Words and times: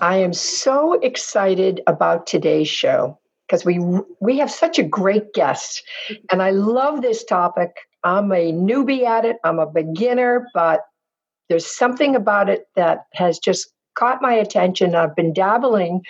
I 0.00 0.16
am 0.16 0.32
so 0.32 0.94
excited 0.94 1.82
about 1.86 2.26
today's 2.26 2.68
show 2.68 3.18
because 3.46 3.64
we 3.64 3.78
we 4.20 4.38
have 4.38 4.50
such 4.50 4.78
a 4.78 4.82
great 4.82 5.32
guest 5.34 5.82
and 6.30 6.42
I 6.42 6.50
love 6.50 7.02
this 7.02 7.24
topic. 7.24 7.70
I'm 8.02 8.32
a 8.32 8.52
newbie 8.52 9.04
at 9.04 9.24
it. 9.24 9.36
I'm 9.44 9.58
a 9.58 9.66
beginner, 9.66 10.48
but 10.54 10.80
there's 11.48 11.66
something 11.66 12.16
about 12.16 12.48
it 12.48 12.64
that 12.76 13.04
has 13.14 13.38
just 13.38 13.70
caught 13.94 14.22
my 14.22 14.32
attention. 14.32 14.94
I've 14.94 15.16
been 15.16 15.34
dabbling 15.34 16.02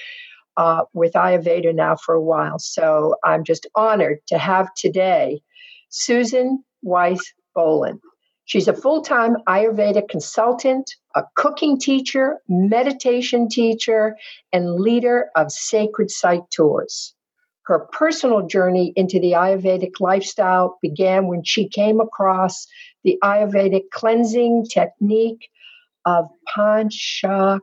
uh, 0.56 0.82
with 0.92 1.14
Ayurveda 1.14 1.74
now 1.74 1.96
for 1.96 2.14
a 2.14 2.22
while, 2.22 2.58
so 2.58 3.16
I'm 3.24 3.42
just 3.42 3.66
honored 3.74 4.18
to 4.28 4.38
have 4.38 4.72
today 4.74 5.40
Susan 5.88 6.62
Weiss 6.82 7.32
Boland. 7.54 8.00
She's 8.50 8.66
a 8.66 8.74
full 8.74 9.02
time 9.02 9.36
Ayurveda 9.46 10.08
consultant, 10.08 10.96
a 11.14 11.22
cooking 11.36 11.78
teacher, 11.78 12.40
meditation 12.48 13.48
teacher, 13.48 14.16
and 14.52 14.74
leader 14.74 15.30
of 15.36 15.52
sacred 15.52 16.10
site 16.10 16.50
tours. 16.50 17.14
Her 17.66 17.86
personal 17.92 18.48
journey 18.48 18.92
into 18.96 19.20
the 19.20 19.34
Ayurvedic 19.34 20.00
lifestyle 20.00 20.78
began 20.82 21.28
when 21.28 21.44
she 21.44 21.68
came 21.68 22.00
across 22.00 22.66
the 23.04 23.20
Ayurvedic 23.22 23.90
cleansing 23.92 24.66
technique 24.66 25.48
of 26.04 26.26
Panchakarma. 26.52 27.60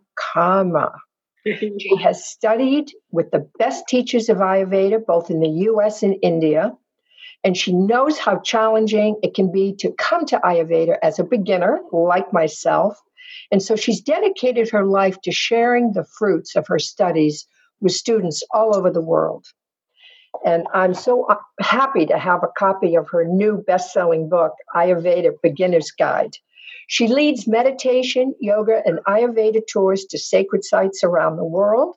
she 1.46 1.98
has 2.02 2.26
studied 2.26 2.94
with 3.12 3.30
the 3.32 3.46
best 3.60 3.90
teachers 3.90 4.30
of 4.30 4.38
Ayurveda, 4.38 5.06
both 5.06 5.30
in 5.30 5.42
the 5.42 5.50
US 5.50 6.02
and 6.02 6.16
India 6.22 6.72
and 7.44 7.56
she 7.56 7.74
knows 7.74 8.18
how 8.18 8.40
challenging 8.40 9.18
it 9.24 9.34
can 9.34 9.52
be 9.52 9.74
to 9.80 9.92
come 9.98 10.26
to 10.26 10.40
Ayurveda 10.40 10.98
as 11.02 11.20
a 11.20 11.24
beginner, 11.24 11.80
like 11.92 12.34
myself. 12.34 13.00
And 13.52 13.62
so 13.62 13.76
she's 13.76 14.02
dedicated 14.02 14.70
her 14.70 14.86
life 14.86 15.22
to 15.22 15.32
sharing 15.32 15.94
the 15.94 16.06
fruits 16.18 16.56
of 16.56 16.68
her 16.68 16.80
studies 16.80 17.48
with 17.80 17.94
students 17.94 18.44
all 18.54 18.76
over 18.76 18.90
the 18.90 19.02
world. 19.02 19.46
And 20.46 20.68
I'm 20.74 20.94
so 20.94 21.26
uh, 21.28 21.36
happy 21.60 22.06
to 22.06 22.18
have 22.18 22.44
a 22.44 22.52
copy 22.58 22.96
of 22.96 23.10
her 23.10 23.26
new 23.26 23.64
best 23.66 23.94
selling 23.94 24.30
book, 24.30 24.54
Ayurveda 24.76 25.32
Beginner's 25.42 25.92
Guide. 25.92 26.36
She 26.88 27.08
leads 27.08 27.48
meditation, 27.48 28.34
yoga, 28.40 28.82
and 28.86 29.00
Ayurveda 29.08 29.62
tours 29.68 30.06
to 30.06 30.18
sacred 30.18 30.64
sites 30.64 31.04
around 31.04 31.38
the 31.38 31.44
world. 31.44 31.96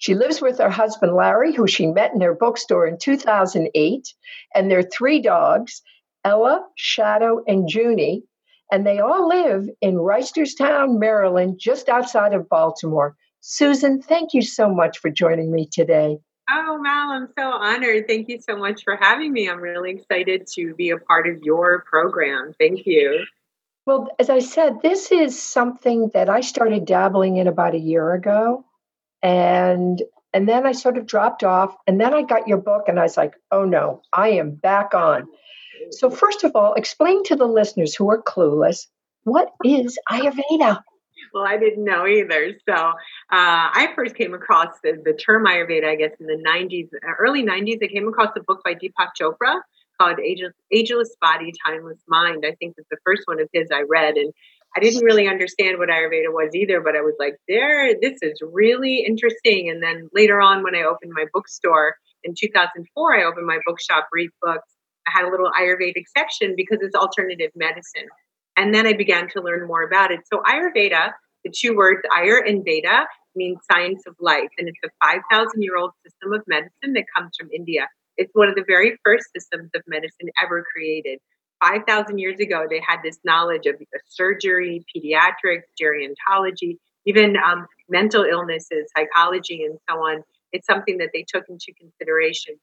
She 0.00 0.14
lives 0.14 0.40
with 0.40 0.56
her 0.56 0.70
husband, 0.70 1.14
Larry, 1.14 1.54
who 1.54 1.66
she 1.66 1.86
met 1.86 2.14
in 2.14 2.22
her 2.22 2.34
bookstore 2.34 2.86
in 2.86 2.96
2008, 2.96 4.14
and 4.54 4.70
their 4.70 4.82
three 4.82 5.20
dogs, 5.20 5.82
Ella, 6.24 6.66
Shadow, 6.74 7.44
and 7.46 7.68
Junie. 7.70 8.24
And 8.72 8.86
they 8.86 8.98
all 8.98 9.28
live 9.28 9.68
in 9.82 9.96
Reisterstown, 9.96 10.98
Maryland, 10.98 11.60
just 11.60 11.90
outside 11.90 12.32
of 12.32 12.48
Baltimore. 12.48 13.14
Susan, 13.40 14.00
thank 14.00 14.32
you 14.32 14.40
so 14.40 14.72
much 14.74 14.96
for 14.96 15.10
joining 15.10 15.52
me 15.52 15.68
today. 15.70 16.16
Oh, 16.48 16.78
Mal, 16.80 17.10
I'm 17.10 17.28
so 17.38 17.44
honored. 17.44 18.08
Thank 18.08 18.30
you 18.30 18.40
so 18.40 18.56
much 18.56 18.82
for 18.84 18.96
having 18.96 19.34
me. 19.34 19.50
I'm 19.50 19.60
really 19.60 19.90
excited 19.90 20.46
to 20.54 20.74
be 20.76 20.90
a 20.90 20.96
part 20.96 21.28
of 21.28 21.42
your 21.42 21.84
program. 21.84 22.54
Thank 22.58 22.86
you. 22.86 23.26
Well, 23.84 24.08
as 24.18 24.30
I 24.30 24.38
said, 24.38 24.80
this 24.80 25.12
is 25.12 25.38
something 25.38 26.10
that 26.14 26.30
I 26.30 26.40
started 26.40 26.86
dabbling 26.86 27.36
in 27.36 27.48
about 27.48 27.74
a 27.74 27.78
year 27.78 28.14
ago 28.14 28.64
and 29.22 30.02
and 30.32 30.48
then 30.48 30.66
I 30.66 30.72
sort 30.72 30.96
of 30.96 31.06
dropped 31.06 31.42
off. 31.42 31.76
And 31.86 32.00
then 32.00 32.14
I 32.14 32.22
got 32.22 32.46
your 32.48 32.58
book, 32.58 32.84
and 32.88 32.98
I 32.98 33.02
was 33.02 33.16
like, 33.16 33.34
oh 33.50 33.64
no, 33.64 34.02
I 34.12 34.30
am 34.30 34.52
back 34.52 34.94
on. 34.94 35.28
So, 35.90 36.10
first 36.10 36.44
of 36.44 36.54
all, 36.54 36.74
explain 36.74 37.24
to 37.24 37.36
the 37.36 37.46
listeners 37.46 37.94
who 37.94 38.10
are 38.10 38.22
clueless 38.22 38.86
what 39.24 39.50
is 39.64 39.98
Ayurveda? 40.10 40.82
Well, 41.34 41.46
I 41.46 41.58
didn't 41.58 41.84
know 41.84 42.06
either. 42.06 42.58
So, 42.68 42.74
uh, 42.74 42.92
I 43.30 43.92
first 43.94 44.14
came 44.14 44.34
across 44.34 44.68
the, 44.82 45.00
the 45.04 45.12
term 45.12 45.44
Ayurveda, 45.44 45.84
I 45.84 45.96
guess, 45.96 46.12
in 46.18 46.26
the 46.26 46.42
90s, 46.46 46.88
early 47.18 47.42
90s. 47.42 47.82
I 47.82 47.88
came 47.88 48.08
across 48.08 48.30
a 48.36 48.42
book 48.42 48.62
by 48.64 48.74
Deepak 48.74 49.10
Chopra 49.20 49.60
called 50.00 50.18
Ageless, 50.18 50.54
Ageless 50.72 51.14
Body, 51.20 51.52
Timeless 51.66 51.98
Mind. 52.08 52.44
I 52.46 52.54
think 52.58 52.76
was 52.76 52.86
the 52.90 52.96
first 53.04 53.22
one 53.26 53.40
of 53.40 53.48
his 53.52 53.68
I 53.70 53.82
read. 53.88 54.16
And 54.16 54.32
I 54.76 54.80
didn't 54.80 55.04
really 55.04 55.26
understand 55.26 55.78
what 55.78 55.88
Ayurveda 55.88 56.28
was 56.28 56.54
either, 56.54 56.80
but 56.80 56.96
I 56.96 57.00
was 57.00 57.14
like, 57.18 57.36
there, 57.48 57.92
this 58.00 58.18
is 58.22 58.40
really 58.52 59.04
interesting. 59.06 59.68
And 59.68 59.82
then 59.82 60.08
later 60.12 60.40
on, 60.40 60.62
when 60.62 60.76
I 60.76 60.82
opened 60.82 61.12
my 61.14 61.24
bookstore 61.32 61.96
in 62.22 62.34
2004, 62.38 63.18
I 63.18 63.24
opened 63.24 63.46
my 63.46 63.58
bookshop, 63.66 64.06
Breathe 64.12 64.30
Books. 64.40 64.68
I 65.08 65.10
had 65.12 65.24
a 65.24 65.30
little 65.30 65.50
Ayurvedic 65.58 66.04
section 66.16 66.54
because 66.56 66.78
it's 66.82 66.94
alternative 66.94 67.50
medicine. 67.56 68.06
And 68.56 68.74
then 68.74 68.86
I 68.86 68.92
began 68.92 69.28
to 69.30 69.40
learn 69.40 69.66
more 69.66 69.82
about 69.82 70.12
it. 70.12 70.20
So, 70.32 70.40
Ayurveda, 70.46 71.12
the 71.44 71.52
two 71.56 71.74
words 71.74 72.00
Ayur 72.16 72.46
and 72.46 72.64
Veda, 72.64 73.06
means 73.34 73.58
science 73.70 74.02
of 74.06 74.14
life. 74.20 74.50
And 74.58 74.68
it's 74.68 74.78
a 74.84 75.06
5,000 75.06 75.62
year 75.62 75.76
old 75.76 75.92
system 76.04 76.32
of 76.32 76.42
medicine 76.46 76.92
that 76.94 77.04
comes 77.16 77.32
from 77.38 77.48
India. 77.54 77.88
It's 78.16 78.30
one 78.34 78.48
of 78.48 78.54
the 78.54 78.64
very 78.66 78.98
first 79.04 79.26
systems 79.34 79.70
of 79.74 79.82
medicine 79.86 80.28
ever 80.42 80.64
created. 80.72 81.18
5,000 81.60 82.18
years 82.18 82.40
ago, 82.40 82.66
they 82.68 82.82
had 82.86 83.00
this 83.02 83.18
knowledge 83.24 83.66
of 83.66 83.76
surgery, 84.08 84.84
pediatrics, 84.94 85.64
gerontology, 85.80 86.78
even 87.06 87.36
um, 87.36 87.66
mental 87.88 88.24
illnesses, 88.24 88.90
psychology, 88.96 89.64
and 89.64 89.78
so 89.88 89.96
on. 89.96 90.22
It's 90.52 90.66
something 90.66 90.98
that 90.98 91.10
they 91.12 91.24
took 91.28 91.44
into 91.48 91.72
consideration. 91.78 92.56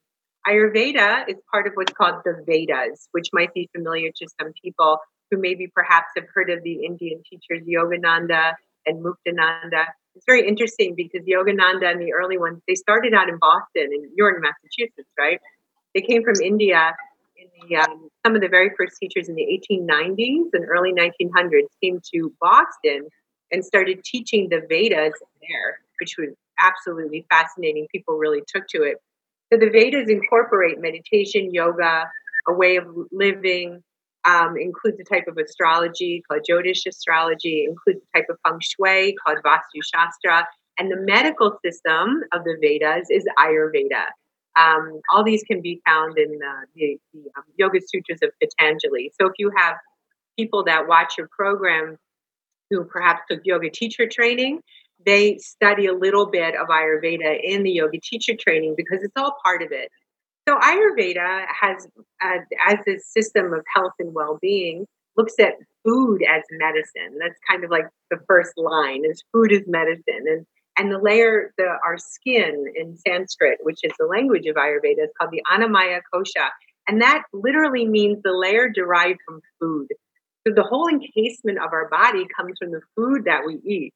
Ayurveda 0.47 1.27
is 1.27 1.35
part 1.51 1.67
of 1.67 1.73
what's 1.73 1.91
called 1.93 2.21
the 2.23 2.43
Vedas, 2.45 3.09
which 3.11 3.29
might 3.33 3.53
be 3.53 3.69
familiar 3.75 4.11
to 4.15 4.27
some 4.39 4.53
people 4.61 4.99
who 5.29 5.37
maybe 5.37 5.67
perhaps 5.67 6.07
have 6.15 6.25
heard 6.33 6.49
of 6.49 6.63
the 6.63 6.85
Indian 6.85 7.21
teachers 7.29 7.67
Yogananda 7.67 8.53
and 8.85 9.03
Muktananda. 9.03 9.85
It's 10.15 10.25
very 10.25 10.47
interesting 10.47 10.95
because 10.95 11.21
Yogananda 11.27 11.91
and 11.91 12.01
the 12.01 12.13
early 12.13 12.37
ones, 12.37 12.61
they 12.67 12.75
started 12.75 13.13
out 13.13 13.29
in 13.29 13.37
Boston, 13.37 13.89
and 13.91 14.09
you're 14.15 14.33
in 14.33 14.41
Massachusetts, 14.41 15.09
right? 15.19 15.39
They 15.93 16.01
came 16.01 16.23
from 16.23 16.35
India 16.41 16.95
um, 17.75 18.09
some 18.25 18.35
of 18.35 18.41
the 18.41 18.47
very 18.47 18.71
first 18.77 18.97
teachers 18.99 19.29
in 19.29 19.35
the 19.35 19.43
1890s 19.71 20.49
and 20.53 20.65
early 20.67 20.93
1900s 20.93 21.67
came 21.81 21.99
to 22.13 22.33
Boston 22.39 23.07
and 23.51 23.63
started 23.63 24.03
teaching 24.03 24.49
the 24.49 24.61
Vedas 24.69 25.13
there, 25.41 25.79
which 25.99 26.15
was 26.17 26.29
absolutely 26.59 27.25
fascinating. 27.29 27.87
People 27.91 28.17
really 28.17 28.41
took 28.47 28.67
to 28.69 28.83
it. 28.83 28.97
So 29.51 29.59
the 29.59 29.69
Vedas 29.69 30.09
incorporate 30.09 30.79
meditation, 30.81 31.53
yoga, 31.53 32.09
a 32.47 32.53
way 32.53 32.75
of 32.75 32.85
living, 33.11 33.83
um, 34.25 34.55
includes 34.57 34.99
a 34.99 35.03
type 35.03 35.27
of 35.27 35.37
astrology 35.37 36.21
called 36.27 36.41
Jyotish 36.49 36.85
astrology, 36.85 37.65
includes 37.67 38.01
a 38.13 38.19
type 38.19 38.27
of 38.29 38.37
feng 38.45 38.59
shui 38.59 39.15
called 39.23 39.37
Vastu 39.45 39.81
Shastra, 39.81 40.45
and 40.77 40.91
the 40.91 40.97
medical 40.97 41.57
system 41.63 42.23
of 42.33 42.43
the 42.43 42.57
Vedas 42.61 43.07
is 43.09 43.25
Ayurveda. 43.39 44.07
Um, 44.57 45.01
all 45.13 45.23
these 45.23 45.43
can 45.43 45.61
be 45.61 45.81
found 45.85 46.17
in 46.17 46.39
uh, 46.41 46.61
the, 46.75 46.97
the 47.13 47.19
um, 47.37 47.43
Yoga 47.57 47.79
Sutras 47.85 48.19
of 48.23 48.31
Patanjali. 48.41 49.11
So 49.19 49.27
if 49.27 49.33
you 49.37 49.51
have 49.55 49.75
people 50.37 50.63
that 50.65 50.87
watch 50.87 51.17
your 51.17 51.27
program 51.35 51.97
who 52.69 52.83
perhaps 52.83 53.21
took 53.29 53.41
yoga 53.43 53.69
teacher 53.69 54.07
training, 54.07 54.61
they 55.05 55.37
study 55.37 55.85
a 55.85 55.93
little 55.93 56.25
bit 56.25 56.55
of 56.55 56.67
Ayurveda 56.67 57.39
in 57.41 57.63
the 57.63 57.71
yoga 57.71 57.99
teacher 58.01 58.33
training 58.35 58.73
because 58.75 59.03
it's 59.03 59.13
all 59.15 59.35
part 59.43 59.61
of 59.61 59.71
it. 59.71 59.89
So 60.47 60.57
Ayurveda 60.57 61.45
has, 61.61 61.87
uh, 62.23 62.37
as 62.67 62.79
a 62.87 62.99
system 62.99 63.53
of 63.53 63.63
health 63.73 63.93
and 63.99 64.13
well-being, 64.13 64.85
looks 65.15 65.33
at 65.39 65.53
food 65.85 66.21
as 66.23 66.43
medicine. 66.51 67.17
That's 67.19 67.39
kind 67.49 67.63
of 67.63 67.69
like 67.69 67.87
the 68.11 68.19
first 68.27 68.53
line: 68.57 69.03
is 69.05 69.23
food 69.33 69.51
is 69.51 69.63
medicine, 69.67 70.25
and 70.25 70.45
and 70.77 70.91
the 70.91 70.99
layer, 70.99 71.53
the 71.57 71.77
our 71.85 71.97
skin 71.97 72.65
in 72.75 72.97
Sanskrit, 72.97 73.59
which 73.61 73.79
is 73.83 73.91
the 73.99 74.05
language 74.05 74.45
of 74.45 74.55
Ayurveda, 74.55 75.03
is 75.03 75.09
called 75.17 75.31
the 75.31 75.43
Annamaya 75.51 76.01
Kosha. 76.13 76.49
And 76.87 77.01
that 77.01 77.23
literally 77.33 77.85
means 77.85 78.21
the 78.23 78.33
layer 78.33 78.69
derived 78.69 79.19
from 79.27 79.41
food. 79.59 79.87
So 80.47 80.53
the 80.53 80.63
whole 80.63 80.87
encasement 80.87 81.57
of 81.57 81.73
our 81.73 81.89
body 81.89 82.25
comes 82.35 82.53
from 82.59 82.71
the 82.71 82.81
food 82.95 83.25
that 83.25 83.41
we 83.45 83.59
eat. 83.65 83.93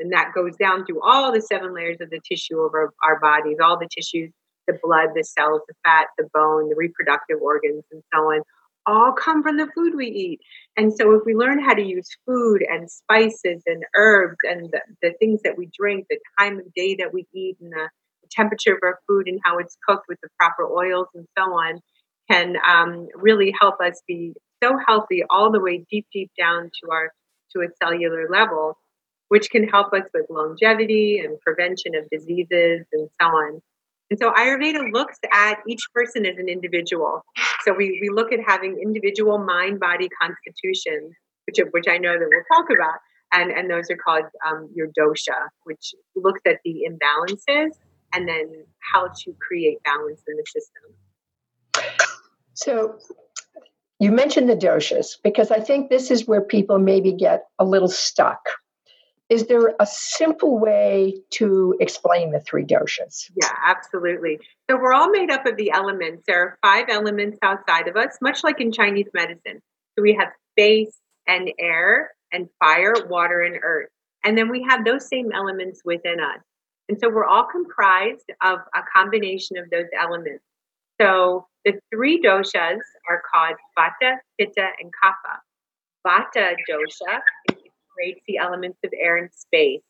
And 0.00 0.12
that 0.12 0.32
goes 0.34 0.56
down 0.56 0.84
through 0.84 1.00
all 1.02 1.32
the 1.32 1.40
seven 1.40 1.74
layers 1.74 1.98
of 2.00 2.10
the 2.10 2.20
tissue 2.20 2.58
of 2.60 2.74
our, 2.74 2.92
our 3.04 3.20
bodies, 3.20 3.58
all 3.62 3.78
the 3.78 3.88
tissues, 3.88 4.30
the 4.66 4.78
blood, 4.82 5.10
the 5.14 5.22
cells, 5.22 5.62
the 5.68 5.74
fat, 5.84 6.08
the 6.18 6.28
bone, 6.34 6.68
the 6.68 6.74
reproductive 6.76 7.40
organs, 7.40 7.84
and 7.92 8.02
so 8.12 8.20
on 8.20 8.42
all 8.86 9.12
come 9.12 9.42
from 9.42 9.56
the 9.56 9.68
food 9.74 9.94
we 9.96 10.06
eat. 10.06 10.40
And 10.76 10.92
so, 10.92 11.12
if 11.14 11.22
we 11.24 11.34
learn 11.34 11.62
how 11.62 11.74
to 11.74 11.82
use 11.82 12.08
food 12.26 12.62
and 12.68 12.90
spices 12.90 13.62
and 13.66 13.84
herbs 13.94 14.36
and 14.44 14.70
the, 14.72 14.80
the 15.02 15.12
things 15.18 15.40
that 15.42 15.56
we 15.58 15.68
drink, 15.78 16.06
the 16.08 16.18
time 16.38 16.58
of 16.58 16.72
day 16.74 16.96
that 16.96 17.12
we 17.12 17.26
eat, 17.34 17.56
and 17.60 17.72
the 17.72 17.88
temperature 18.30 18.74
of 18.74 18.80
our 18.82 18.98
food 19.06 19.28
and 19.28 19.40
how 19.44 19.58
it's 19.58 19.76
cooked 19.86 20.06
with 20.08 20.18
the 20.22 20.28
proper 20.38 20.64
oils 20.64 21.08
and 21.14 21.26
so 21.38 21.44
on 21.44 21.80
can 22.30 22.56
um, 22.66 23.06
really 23.14 23.54
help 23.60 23.80
us 23.80 24.02
be 24.06 24.34
so 24.62 24.76
healthy 24.86 25.22
all 25.30 25.52
the 25.52 25.60
way 25.60 25.84
deep, 25.90 26.06
deep 26.12 26.30
down 26.38 26.70
to 26.82 26.90
our 26.90 27.12
to 27.52 27.60
a 27.60 27.68
cellular 27.82 28.28
level, 28.28 28.76
which 29.28 29.50
can 29.50 29.68
help 29.68 29.92
us 29.92 30.02
with 30.12 30.26
longevity 30.28 31.20
and 31.24 31.40
prevention 31.40 31.94
of 31.94 32.08
diseases 32.10 32.84
and 32.92 33.08
so 33.20 33.26
on. 33.26 33.60
And 34.10 34.18
so 34.18 34.32
Ayurveda 34.32 34.92
looks 34.92 35.18
at 35.32 35.58
each 35.68 35.82
person 35.94 36.26
as 36.26 36.36
an 36.38 36.48
individual. 36.48 37.24
So 37.66 37.74
we, 37.74 37.98
we 38.00 38.10
look 38.10 38.32
at 38.32 38.40
having 38.46 38.78
individual 38.80 39.38
mind 39.38 39.80
body 39.80 40.08
constitutions, 40.20 41.14
which, 41.46 41.58
which 41.72 41.86
I 41.88 41.98
know 41.98 42.12
that 42.12 42.28
we'll 42.28 42.60
talk 42.60 42.70
about. 42.70 42.98
And, 43.32 43.50
and 43.50 43.68
those 43.68 43.90
are 43.90 43.96
called 43.96 44.24
um, 44.46 44.70
your 44.74 44.88
dosha, 44.88 45.34
which 45.64 45.94
looks 46.14 46.40
at 46.46 46.58
the 46.64 46.84
imbalances 46.88 47.70
and 48.12 48.28
then 48.28 48.64
how 48.92 49.08
to 49.08 49.34
create 49.40 49.82
balance 49.82 50.22
in 50.28 50.36
the 50.36 50.44
system. 50.46 52.02
So 52.54 52.98
you 53.98 54.12
mentioned 54.12 54.48
the 54.48 54.56
doshas 54.56 55.16
because 55.22 55.50
I 55.50 55.60
think 55.60 55.90
this 55.90 56.10
is 56.10 56.26
where 56.26 56.40
people 56.42 56.78
maybe 56.78 57.12
get 57.12 57.46
a 57.58 57.64
little 57.64 57.88
stuck. 57.88 58.40
Is 59.28 59.48
there 59.48 59.74
a 59.80 59.86
simple 59.86 60.58
way 60.58 61.20
to 61.32 61.74
explain 61.80 62.30
the 62.30 62.40
three 62.40 62.64
doshas? 62.64 63.28
Yeah, 63.34 63.50
absolutely. 63.66 64.38
So 64.70 64.76
we're 64.76 64.92
all 64.92 65.10
made 65.10 65.30
up 65.30 65.46
of 65.46 65.56
the 65.56 65.72
elements. 65.72 66.22
There 66.26 66.40
are 66.40 66.58
five 66.62 66.86
elements 66.88 67.38
outside 67.42 67.88
of 67.88 67.96
us, 67.96 68.18
much 68.22 68.44
like 68.44 68.60
in 68.60 68.70
Chinese 68.70 69.08
medicine. 69.12 69.60
So 69.96 70.02
we 70.02 70.14
have 70.14 70.28
space 70.52 70.96
and 71.26 71.50
air 71.58 72.12
and 72.32 72.48
fire, 72.60 72.94
water 73.08 73.42
and 73.42 73.58
earth. 73.62 73.88
And 74.24 74.38
then 74.38 74.48
we 74.48 74.62
have 74.68 74.84
those 74.84 75.08
same 75.08 75.32
elements 75.32 75.82
within 75.84 76.20
us. 76.20 76.40
And 76.88 76.98
so 77.00 77.08
we're 77.08 77.26
all 77.26 77.48
comprised 77.50 78.30
of 78.42 78.60
a 78.76 78.80
combination 78.94 79.56
of 79.58 79.68
those 79.70 79.86
elements. 79.98 80.44
So 81.00 81.48
the 81.64 81.74
three 81.92 82.22
doshas 82.22 82.78
are 83.08 83.22
called 83.32 83.56
Vata, 83.76 84.18
Pitta, 84.38 84.68
and 84.80 84.92
Kapha. 85.02 85.38
Vata 86.06 86.54
dosha 86.70 87.20
incorporates 87.96 88.20
the 88.26 88.38
elements 88.38 88.78
of 88.84 88.92
air 88.98 89.16
and 89.16 89.30
space. 89.32 89.82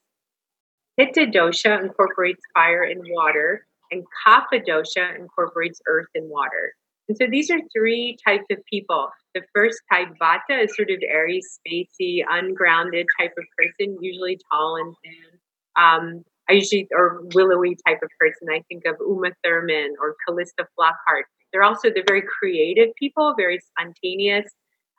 Pitta 0.99 1.27
dosha 1.27 1.83
incorporates 1.83 2.43
fire 2.55 2.83
and 2.83 3.03
water, 3.11 3.67
and 3.91 4.05
Kapha 4.27 4.63
dosha 4.67 5.19
incorporates 5.19 5.81
earth 5.87 6.09
and 6.15 6.29
water. 6.31 6.75
And 7.09 7.17
so 7.17 7.27
these 7.31 7.51
are 7.51 7.61
three 7.77 8.17
types 8.27 8.47
of 8.51 8.59
people. 8.71 9.09
The 9.35 9.43
first 9.55 9.79
type, 9.93 10.09
Vata, 10.21 10.65
is 10.65 10.75
sort 10.75 10.91
of 10.91 10.99
airy, 11.07 11.41
spacey, 11.41 12.23
ungrounded 12.29 13.07
type 13.21 13.33
of 13.39 13.45
person, 13.57 13.97
usually 14.01 14.41
tall 14.51 14.77
and 14.77 14.95
thin. 15.05 15.39
Um, 15.77 16.25
I 16.49 16.55
usually, 16.55 16.89
or 16.93 17.23
willowy 17.35 17.77
type 17.87 17.99
of 18.03 18.09
person. 18.19 18.49
I 18.51 18.63
think 18.69 18.85
of 18.87 18.97
Uma 19.01 19.31
Thurman 19.45 19.95
or 20.01 20.17
Calista 20.27 20.67
Flockhart. 20.79 21.25
They're 21.53 21.63
also 21.63 21.91
they're 21.95 22.05
very 22.07 22.23
creative 22.23 22.89
people, 22.99 23.35
very 23.37 23.61
spontaneous, 23.61 24.51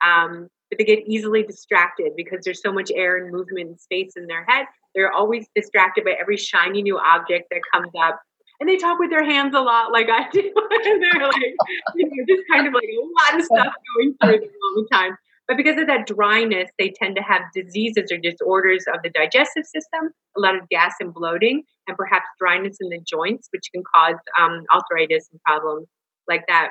um, 0.02 0.48
but 0.70 0.78
they 0.78 0.84
get 0.84 1.06
easily 1.06 1.42
distracted 1.42 2.12
because 2.16 2.44
there's 2.44 2.62
so 2.62 2.72
much 2.72 2.90
air 2.94 3.16
and 3.16 3.32
movement 3.32 3.68
and 3.68 3.80
space 3.80 4.12
in 4.16 4.26
their 4.26 4.44
head. 4.44 4.66
They're 4.94 5.12
always 5.12 5.46
distracted 5.54 6.04
by 6.04 6.14
every 6.20 6.36
shiny 6.36 6.82
new 6.82 6.98
object 6.98 7.46
that 7.50 7.60
comes 7.72 7.90
up. 8.00 8.20
And 8.60 8.68
they 8.68 8.76
talk 8.76 8.98
with 8.98 9.10
their 9.10 9.24
hands 9.24 9.54
a 9.54 9.60
lot, 9.60 9.92
like 9.92 10.08
I 10.10 10.28
do. 10.30 10.40
and 10.84 11.02
they're 11.02 11.22
like, 11.22 11.54
you 11.94 12.06
know, 12.06 12.24
just 12.28 12.42
kind 12.52 12.66
of 12.66 12.74
like 12.74 12.84
a 12.84 13.32
lot 13.32 13.40
of 13.40 13.44
stuff 13.44 13.72
going 13.96 14.14
through 14.20 14.34
at 14.34 14.40
the 14.40 14.88
time. 14.90 15.16
But 15.46 15.56
because 15.56 15.80
of 15.80 15.86
that 15.86 16.06
dryness, 16.06 16.68
they 16.78 16.90
tend 16.90 17.16
to 17.16 17.22
have 17.22 17.40
diseases 17.54 18.12
or 18.12 18.18
disorders 18.18 18.84
of 18.92 19.00
the 19.02 19.08
digestive 19.08 19.64
system, 19.64 20.10
a 20.36 20.40
lot 20.40 20.54
of 20.54 20.68
gas 20.68 20.94
and 21.00 21.14
bloating, 21.14 21.62
and 21.86 21.96
perhaps 21.96 22.26
dryness 22.38 22.76
in 22.80 22.90
the 22.90 23.00
joints, 23.00 23.48
which 23.50 23.70
can 23.72 23.82
cause 23.94 24.16
um, 24.38 24.64
arthritis 24.74 25.28
and 25.32 25.40
problems 25.42 25.86
like 26.28 26.44
that. 26.48 26.68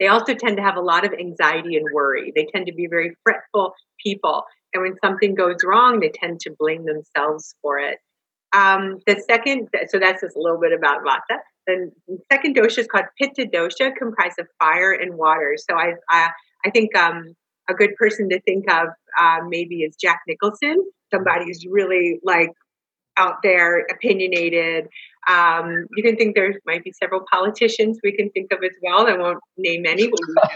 They 0.00 0.06
also 0.06 0.34
tend 0.34 0.56
to 0.56 0.62
have 0.62 0.76
a 0.76 0.80
lot 0.80 1.04
of 1.04 1.12
anxiety 1.12 1.76
and 1.76 1.86
worry. 1.92 2.32
They 2.34 2.46
tend 2.52 2.66
to 2.66 2.72
be 2.72 2.86
very 2.86 3.14
fretful 3.24 3.74
people. 4.04 4.44
And 4.74 4.82
when 4.82 4.94
something 5.02 5.34
goes 5.34 5.56
wrong, 5.64 6.00
they 6.00 6.10
tend 6.10 6.40
to 6.40 6.54
blame 6.58 6.84
themselves 6.84 7.54
for 7.62 7.78
it. 7.78 7.98
Um, 8.54 8.98
the 9.06 9.22
second, 9.28 9.68
so 9.88 9.98
that's 9.98 10.22
just 10.22 10.36
a 10.36 10.40
little 10.40 10.60
bit 10.60 10.72
about 10.72 11.02
Vata. 11.04 11.38
The 11.66 11.90
second 12.32 12.56
dosha 12.56 12.78
is 12.78 12.86
called 12.86 13.04
Pitta 13.18 13.46
dosha, 13.46 13.94
comprised 13.94 14.38
of 14.38 14.46
fire 14.58 14.92
and 14.92 15.16
water. 15.16 15.56
So 15.56 15.76
I, 15.76 15.94
I, 16.08 16.30
I 16.64 16.70
think 16.70 16.96
um, 16.96 17.34
a 17.68 17.74
good 17.74 17.94
person 17.96 18.28
to 18.30 18.40
think 18.40 18.70
of 18.72 18.88
uh, 19.20 19.38
maybe 19.46 19.82
is 19.82 19.96
Jack 19.96 20.20
Nicholson, 20.26 20.82
somebody 21.12 21.44
who's 21.46 21.66
really 21.68 22.20
like 22.22 22.50
out 23.18 23.42
there, 23.42 23.86
opinionated. 23.90 24.86
Um, 25.28 25.86
you 25.96 26.02
can 26.02 26.16
think 26.16 26.34
there 26.34 26.54
might 26.66 26.84
be 26.84 26.92
several 26.92 27.24
politicians 27.30 27.98
we 28.02 28.16
can 28.16 28.30
think 28.30 28.52
of 28.52 28.62
as 28.62 28.72
well. 28.82 29.06
I 29.06 29.16
won't 29.16 29.38
name 29.56 29.84
any. 29.86 30.10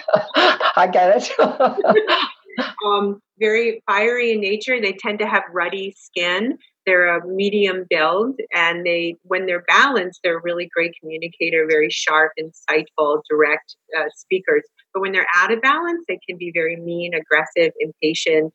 I 0.35 0.89
get 0.91 1.17
it. 1.17 1.39
um, 2.87 3.21
very 3.39 3.83
fiery 3.87 4.33
in 4.33 4.41
nature. 4.41 4.81
They 4.81 4.93
tend 4.93 5.19
to 5.19 5.27
have 5.27 5.43
ruddy 5.53 5.95
skin. 5.99 6.59
They're 6.87 7.17
a 7.17 7.27
medium 7.27 7.87
build, 7.89 8.37
and 8.53 8.85
they, 8.85 9.17
when 9.23 9.47
they're 9.47 9.65
balanced, 9.69 10.21
they're 10.25 10.39
a 10.39 10.43
really 10.43 10.69
great 10.75 10.95
communicator, 11.01 11.67
very 11.69 11.91
sharp, 11.91 12.33
insightful, 12.41 13.21
direct 13.31 13.77
uh, 13.97 14.09
speakers. 14.17 14.65
But 14.93 15.01
when 15.01 15.13
they're 15.13 15.27
out 15.35 15.53
of 15.53 15.63
balance, 15.63 16.05
they 16.09 16.19
can 16.29 16.39
be 16.39 16.51
very 16.53 16.77
mean, 16.77 17.13
aggressive, 17.15 17.73
impatient, 17.79 18.53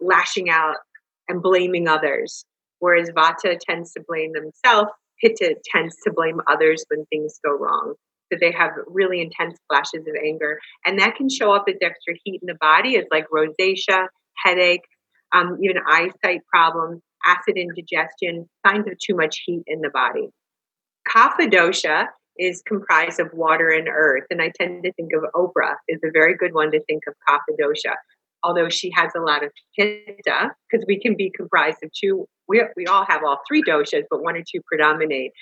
lashing 0.00 0.48
out 0.48 0.76
and 1.28 1.42
blaming 1.42 1.86
others. 1.86 2.44
Whereas 2.78 3.10
Vata 3.10 3.58
tends 3.58 3.92
to 3.92 4.04
blame 4.06 4.32
themselves, 4.32 4.90
Pitta 5.20 5.56
tends 5.72 5.96
to 6.04 6.12
blame 6.12 6.40
others 6.46 6.84
when 6.88 7.04
things 7.06 7.38
go 7.44 7.56
wrong. 7.56 7.94
So 8.32 8.38
they 8.40 8.52
have 8.52 8.72
really 8.86 9.20
intense 9.20 9.58
flashes 9.68 10.06
of 10.06 10.14
anger. 10.24 10.58
And 10.84 10.98
that 10.98 11.14
can 11.16 11.28
show 11.28 11.52
up 11.52 11.66
as 11.68 11.76
extra 11.80 12.14
heat 12.24 12.40
in 12.42 12.46
the 12.46 12.56
body, 12.60 12.96
as 12.96 13.04
like 13.10 13.26
rosacea, 13.32 14.08
headache, 14.44 14.82
um, 15.32 15.58
even 15.62 15.76
eyesight 15.86 16.40
problems, 16.52 17.02
acid 17.24 17.56
indigestion, 17.56 18.48
signs 18.66 18.86
of 18.86 18.98
too 18.98 19.14
much 19.14 19.42
heat 19.44 19.62
in 19.66 19.80
the 19.80 19.90
body. 19.90 20.28
Kapha 21.08 21.48
dosha 21.48 22.08
is 22.38 22.62
comprised 22.66 23.20
of 23.20 23.30
water 23.32 23.70
and 23.70 23.88
earth. 23.88 24.24
And 24.30 24.42
I 24.42 24.52
tend 24.58 24.84
to 24.84 24.92
think 24.92 25.10
of 25.14 25.22
Oprah 25.34 25.74
is 25.88 26.00
a 26.04 26.10
very 26.12 26.36
good 26.36 26.52
one 26.52 26.70
to 26.72 26.82
think 26.84 27.04
of 27.06 27.14
Kapha 27.28 27.56
dosha, 27.60 27.94
although 28.42 28.68
she 28.68 28.90
has 28.94 29.10
a 29.16 29.20
lot 29.20 29.44
of 29.44 29.50
pitta, 29.78 30.52
because 30.70 30.84
we 30.86 31.00
can 31.00 31.16
be 31.16 31.30
comprised 31.36 31.78
of 31.82 31.90
two, 31.92 32.26
we, 32.48 32.62
we 32.76 32.86
all 32.86 33.04
have 33.06 33.22
all 33.24 33.40
three 33.48 33.62
doshas, 33.62 34.04
but 34.10 34.22
one 34.22 34.36
or 34.36 34.42
two 34.42 34.60
predominate. 34.66 35.32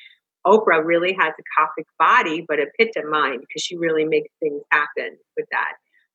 Oprah 0.47 0.85
really 0.85 1.17
has 1.19 1.33
a 1.39 1.43
kaphic 1.59 1.87
body, 1.99 2.45
but 2.47 2.59
a 2.59 2.67
pitta 2.79 3.07
mind, 3.09 3.41
because 3.41 3.63
she 3.63 3.77
really 3.77 4.05
makes 4.05 4.29
things 4.41 4.63
happen 4.71 5.17
with 5.37 5.47
that. 5.51 5.73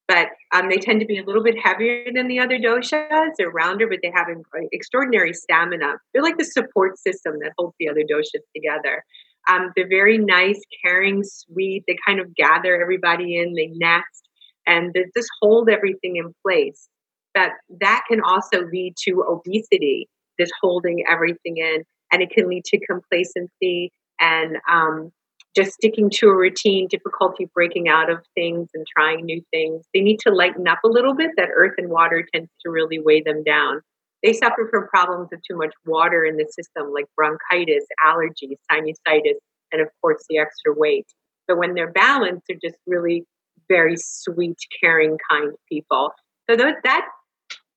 But 0.07 0.29
um, 0.51 0.69
they 0.69 0.77
tend 0.77 0.99
to 1.01 1.05
be 1.05 1.19
a 1.19 1.23
little 1.23 1.43
bit 1.43 1.55
heavier 1.63 2.05
than 2.13 2.27
the 2.27 2.39
other 2.39 2.57
doshas. 2.57 3.29
They're 3.37 3.51
rounder, 3.51 3.87
but 3.87 3.99
they 4.01 4.11
have 4.13 4.27
extraordinary 4.71 5.33
stamina. 5.33 5.97
They're 6.13 6.23
like 6.23 6.37
the 6.37 6.45
support 6.45 6.97
system 6.97 7.37
that 7.43 7.53
holds 7.57 7.75
the 7.79 7.89
other 7.89 8.01
doshas 8.01 8.41
together. 8.55 9.03
Um, 9.49 9.71
they're 9.75 9.87
very 9.87 10.17
nice, 10.17 10.59
caring, 10.83 11.23
sweet. 11.23 11.83
They 11.87 11.97
kind 12.05 12.19
of 12.19 12.35
gather 12.35 12.79
everybody 12.79 13.37
in, 13.37 13.53
they 13.53 13.67
nest, 13.75 14.28
and 14.69 14.93
they 14.93 15.05
just 15.17 15.29
hold 15.41 15.67
everything 15.69 16.17
in 16.17 16.33
place. 16.45 16.87
That 17.35 17.53
that 17.81 18.03
can 18.07 18.21
also 18.21 18.65
lead 18.65 18.93
to 19.05 19.23
obesity, 19.27 20.07
just 20.39 20.53
holding 20.61 21.03
everything 21.09 21.57
in, 21.57 21.83
and 22.11 22.21
it 22.21 22.29
can 22.29 22.47
lead 22.47 22.65
to 22.65 22.79
complacency 22.85 23.91
and 24.19 24.57
um, 24.69 25.11
just 25.55 25.73
sticking 25.73 26.09
to 26.11 26.29
a 26.29 26.35
routine, 26.35 26.87
difficulty 26.87 27.49
breaking 27.53 27.87
out 27.89 28.09
of 28.09 28.19
things 28.35 28.69
and 28.73 28.85
trying 28.95 29.25
new 29.25 29.41
things. 29.51 29.85
They 29.93 30.01
need 30.01 30.19
to 30.21 30.33
lighten 30.33 30.67
up 30.67 30.79
a 30.85 30.87
little 30.87 31.15
bit. 31.15 31.31
That 31.37 31.49
earth 31.53 31.73
and 31.77 31.89
water 31.89 32.25
tends 32.33 32.49
to 32.65 32.71
really 32.71 32.99
weigh 32.99 33.21
them 33.21 33.43
down. 33.43 33.81
They 34.21 34.33
suffer 34.33 34.67
from 34.69 34.87
problems 34.87 35.29
of 35.31 35.39
too 35.49 35.57
much 35.57 35.73
water 35.85 36.25
in 36.25 36.35
the 36.37 36.45
system, 36.51 36.91
like 36.93 37.05
bronchitis, 37.15 37.85
allergies, 38.05 38.57
sinusitis, 38.69 39.37
and 39.71 39.81
of 39.81 39.87
course 40.01 40.23
the 40.29 40.39
extra 40.39 40.73
weight. 40.75 41.07
So 41.49 41.55
when 41.55 41.73
they're 41.73 41.91
balanced, 41.91 42.43
they're 42.47 42.57
just 42.61 42.77
really 42.85 43.25
very 43.69 43.95
sweet, 43.97 44.57
caring, 44.81 45.17
kind 45.29 45.53
people. 45.69 46.11
So 46.49 46.57
those, 46.57 46.73
that, 46.83 47.05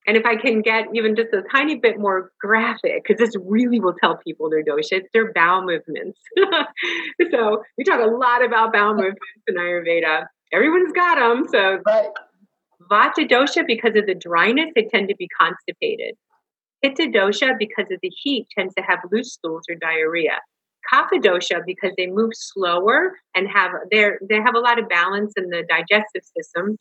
and 0.07 0.17
if 0.17 0.27
I 0.27 0.37
can 0.37 0.63
get 0.63 0.87
even 0.95 1.15
just 1.15 1.33
a 1.33 1.43
tiny 1.53 1.77
bit 1.77 1.99
more 1.99 2.33
graphic, 2.41 3.05
because 3.07 3.19
this 3.19 3.37
really 3.47 3.79
will 3.79 3.95
tell 4.03 4.17
people 4.17 4.51
their 4.51 4.65
dosha, 4.65 4.93
it's 4.93 5.09
their 5.13 5.33
bowel 5.33 5.63
movements. 5.63 6.19
so 7.31 7.63
we 7.79 7.85
talk 7.85 8.01
a 8.01 8.11
lot 8.11 8.45
about 8.45 8.73
bowel 8.73 8.95
movements 8.95 9.21
in 9.47 9.55
Ayurveda. 9.57 10.27
Everyone's 10.53 10.93
got 10.93 11.17
them. 11.17 11.47
So 11.51 11.79
right. 11.87 12.09
Vata 12.91 13.29
dosha, 13.29 13.67
because 13.67 13.93
of 13.97 14.07
the 14.07 14.15
dryness, 14.15 14.71
they 14.75 14.85
tend 14.85 15.09
to 15.09 15.15
be 15.17 15.29
constipated. 15.39 16.15
Pitta 16.83 17.05
dosha, 17.05 17.57
because 17.59 17.87
of 17.93 17.99
the 18.03 18.11
heat, 18.23 18.49
tends 18.57 18.75
to 18.75 18.83
have 18.83 18.99
loose 19.13 19.35
stools 19.35 19.63
or 19.71 19.77
diarrhea. 19.77 20.41
Kapha 20.91 21.65
because 21.67 21.93
they 21.97 22.07
move 22.07 22.31
slower 22.35 23.13
and 23.35 23.49
have 23.49 23.73
they 23.91 24.11
they 24.29 24.37
have 24.37 24.55
a 24.55 24.61
lot 24.61 24.79
of 24.79 24.89
balance 24.89 25.35
in 25.37 25.49
the 25.49 25.65
digestive 25.69 26.23
system. 26.37 26.77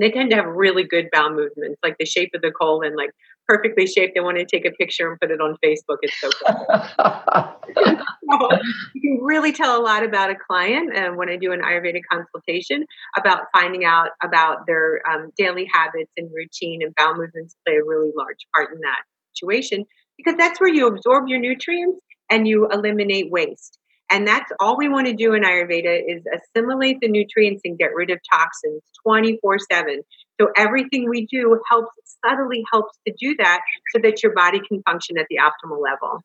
They 0.00 0.10
tend 0.10 0.30
to 0.30 0.36
have 0.36 0.46
really 0.46 0.84
good 0.84 1.08
bowel 1.12 1.30
movements, 1.30 1.78
like 1.82 1.96
the 1.98 2.06
shape 2.06 2.30
of 2.32 2.40
the 2.40 2.52
colon, 2.52 2.94
like 2.94 3.10
perfectly 3.48 3.86
shaped. 3.86 4.14
They 4.14 4.20
want 4.20 4.38
to 4.38 4.44
take 4.44 4.64
a 4.64 4.70
picture 4.70 5.10
and 5.10 5.18
put 5.20 5.32
it 5.32 5.40
on 5.40 5.56
Facebook. 5.64 5.96
It's 6.02 6.20
so 6.20 6.30
cool. 6.30 6.78
so 8.30 8.58
you 8.94 9.00
can 9.00 9.24
really 9.24 9.52
tell 9.52 9.80
a 9.80 9.82
lot 9.82 10.04
about 10.04 10.30
a 10.30 10.36
client 10.36 10.94
and 10.94 11.16
when 11.16 11.28
I 11.28 11.36
do 11.36 11.52
an 11.52 11.62
Ayurveda 11.62 12.00
consultation 12.10 12.84
about 13.16 13.44
finding 13.52 13.84
out 13.84 14.10
about 14.22 14.66
their 14.66 15.00
um, 15.10 15.32
daily 15.36 15.68
habits 15.72 16.12
and 16.16 16.30
routine 16.32 16.82
and 16.82 16.94
bowel 16.94 17.16
movements 17.16 17.56
play 17.66 17.76
a 17.76 17.84
really 17.84 18.12
large 18.16 18.46
part 18.54 18.72
in 18.72 18.80
that 18.80 19.02
situation 19.34 19.84
because 20.16 20.36
that's 20.36 20.60
where 20.60 20.72
you 20.72 20.86
absorb 20.86 21.28
your 21.28 21.40
nutrients 21.40 22.00
and 22.30 22.46
you 22.46 22.68
eliminate 22.68 23.30
waste. 23.30 23.78
And 24.10 24.26
that's 24.26 24.50
all 24.58 24.76
we 24.76 24.88
want 24.88 25.06
to 25.06 25.12
do 25.12 25.34
in 25.34 25.42
Ayurveda 25.42 26.00
is 26.06 26.22
assimilate 26.34 26.98
the 27.00 27.08
nutrients 27.08 27.62
and 27.64 27.76
get 27.78 27.94
rid 27.94 28.10
of 28.10 28.18
toxins 28.32 28.82
24 29.04 29.58
7. 29.70 30.02
So 30.40 30.48
everything 30.56 31.08
we 31.08 31.26
do 31.26 31.60
helps, 31.68 31.90
subtly 32.24 32.64
helps 32.72 32.98
to 33.06 33.12
do 33.18 33.36
that 33.38 33.60
so 33.94 34.00
that 34.02 34.22
your 34.22 34.32
body 34.32 34.60
can 34.66 34.82
function 34.82 35.18
at 35.18 35.26
the 35.28 35.36
optimal 35.36 35.82
level. 35.82 36.22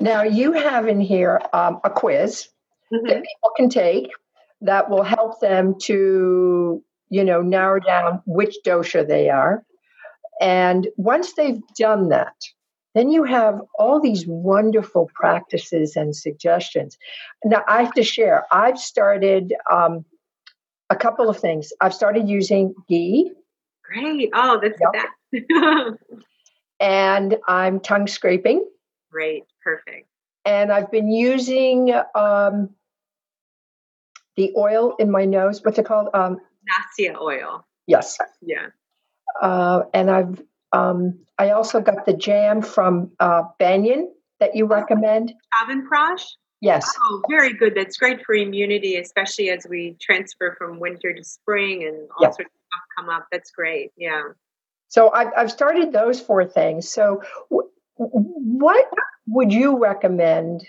Now, 0.00 0.22
you 0.22 0.52
have 0.52 0.88
in 0.88 1.00
here 1.00 1.40
um, 1.52 1.80
a 1.84 1.90
quiz 1.90 2.48
mm-hmm. 2.92 3.06
that 3.06 3.16
people 3.16 3.50
can 3.56 3.68
take 3.68 4.10
that 4.62 4.88
will 4.88 5.02
help 5.02 5.40
them 5.40 5.74
to, 5.82 6.82
you 7.10 7.24
know, 7.24 7.42
narrow 7.42 7.80
down 7.80 8.22
which 8.26 8.56
dosha 8.64 9.06
they 9.06 9.28
are. 9.28 9.62
And 10.40 10.88
once 10.96 11.34
they've 11.34 11.60
done 11.78 12.08
that, 12.08 12.34
then 12.94 13.10
you 13.10 13.24
have 13.24 13.60
all 13.78 14.00
these 14.00 14.26
wonderful 14.26 15.08
practices 15.14 15.96
and 15.96 16.14
suggestions. 16.14 16.98
Now, 17.44 17.62
I 17.68 17.82
have 17.82 17.92
to 17.94 18.02
share, 18.02 18.46
I've 18.50 18.78
started 18.78 19.54
um, 19.70 20.04
a 20.88 20.96
couple 20.96 21.28
of 21.28 21.38
things. 21.38 21.72
I've 21.80 21.94
started 21.94 22.28
using 22.28 22.74
ghee. 22.88 23.30
Great. 23.84 24.30
Oh, 24.34 24.60
that's 24.60 24.78
yep. 24.80 25.04
that. 25.32 25.96
and 26.80 27.36
I'm 27.46 27.80
tongue 27.80 28.08
scraping. 28.08 28.66
Great. 29.10 29.44
Perfect. 29.62 30.08
And 30.44 30.72
I've 30.72 30.90
been 30.90 31.10
using 31.10 31.92
um, 32.14 32.70
the 34.36 34.52
oil 34.56 34.94
in 34.98 35.10
my 35.10 35.24
nose. 35.24 35.60
What's 35.62 35.78
it 35.78 35.86
called? 35.86 36.08
Um, 36.14 36.38
Nasya 36.66 37.16
oil. 37.20 37.64
Yes. 37.86 38.18
Yeah. 38.40 38.68
Uh, 39.40 39.82
and 39.92 40.10
I've 40.10 40.42
um, 40.72 41.18
I 41.38 41.50
also 41.50 41.80
got 41.80 42.06
the 42.06 42.12
jam 42.12 42.62
from 42.62 43.10
uh, 43.20 43.42
Banyan 43.58 44.12
that 44.38 44.54
you 44.54 44.66
recommend. 44.66 45.32
Chyawanprash? 45.54 46.24
Yes. 46.60 46.86
Oh, 47.04 47.22
very 47.28 47.54
good. 47.54 47.74
That's 47.74 47.96
great 47.96 48.24
for 48.24 48.34
immunity, 48.34 48.96
especially 48.96 49.50
as 49.50 49.66
we 49.68 49.96
transfer 50.00 50.54
from 50.58 50.78
winter 50.78 51.14
to 51.14 51.24
spring 51.24 51.84
and 51.84 52.08
all 52.16 52.22
yep. 52.22 52.34
sorts 52.34 52.50
of 52.54 52.60
stuff 52.68 52.82
come 52.96 53.08
up. 53.08 53.26
That's 53.32 53.50
great. 53.50 53.92
Yeah. 53.96 54.22
So 54.88 55.10
I've, 55.12 55.28
I've 55.36 55.50
started 55.50 55.92
those 55.92 56.20
four 56.20 56.44
things. 56.44 56.88
So, 56.88 57.22
w- 57.50 57.70
what 57.96 58.86
would 59.26 59.52
you 59.52 59.78
recommend 59.78 60.66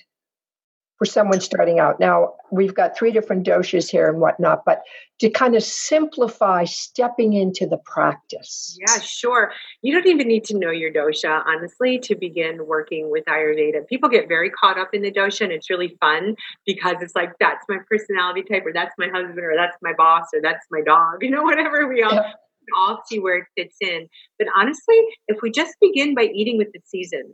for 1.01 1.07
someone 1.07 1.41
starting 1.41 1.79
out. 1.79 1.99
Now, 1.99 2.35
we've 2.51 2.75
got 2.75 2.95
three 2.95 3.11
different 3.11 3.43
doshas 3.43 3.89
here 3.89 4.07
and 4.07 4.19
whatnot, 4.19 4.61
but 4.67 4.83
to 5.19 5.31
kind 5.31 5.55
of 5.55 5.63
simplify 5.63 6.63
stepping 6.65 7.33
into 7.33 7.65
the 7.65 7.79
practice. 7.79 8.77
Yeah, 8.79 8.99
sure. 8.99 9.51
You 9.81 9.95
don't 9.95 10.05
even 10.05 10.27
need 10.27 10.43
to 10.43 10.59
know 10.59 10.69
your 10.69 10.93
dosha, 10.93 11.41
honestly, 11.47 11.97
to 12.03 12.13
begin 12.13 12.67
working 12.67 13.09
with 13.09 13.25
Ayurveda. 13.25 13.87
People 13.87 14.09
get 14.09 14.27
very 14.27 14.51
caught 14.51 14.77
up 14.77 14.89
in 14.93 15.01
the 15.01 15.11
dosha, 15.11 15.41
and 15.41 15.51
it's 15.51 15.71
really 15.71 15.97
fun 15.99 16.35
because 16.67 16.97
it's 17.01 17.15
like, 17.15 17.31
that's 17.39 17.65
my 17.67 17.77
personality 17.89 18.43
type, 18.43 18.63
or 18.63 18.71
that's 18.71 18.93
my 18.99 19.07
husband, 19.07 19.39
or 19.39 19.55
that's 19.57 19.77
my 19.81 19.93
boss, 19.97 20.25
or 20.35 20.39
that's 20.43 20.67
my 20.69 20.81
dog, 20.85 21.15
you 21.21 21.31
know, 21.31 21.41
whatever 21.41 21.87
we 21.87 22.03
all. 22.03 22.13
Yeah. 22.13 22.33
All 22.77 23.01
see 23.07 23.17
where 23.17 23.39
it 23.39 23.45
fits 23.57 23.75
in. 23.81 24.07
But 24.37 24.49
honestly, 24.55 24.95
if 25.27 25.41
we 25.41 25.49
just 25.49 25.73
begin 25.81 26.13
by 26.13 26.29
eating 26.31 26.59
with 26.59 26.71
the 26.73 26.79
season, 26.85 27.33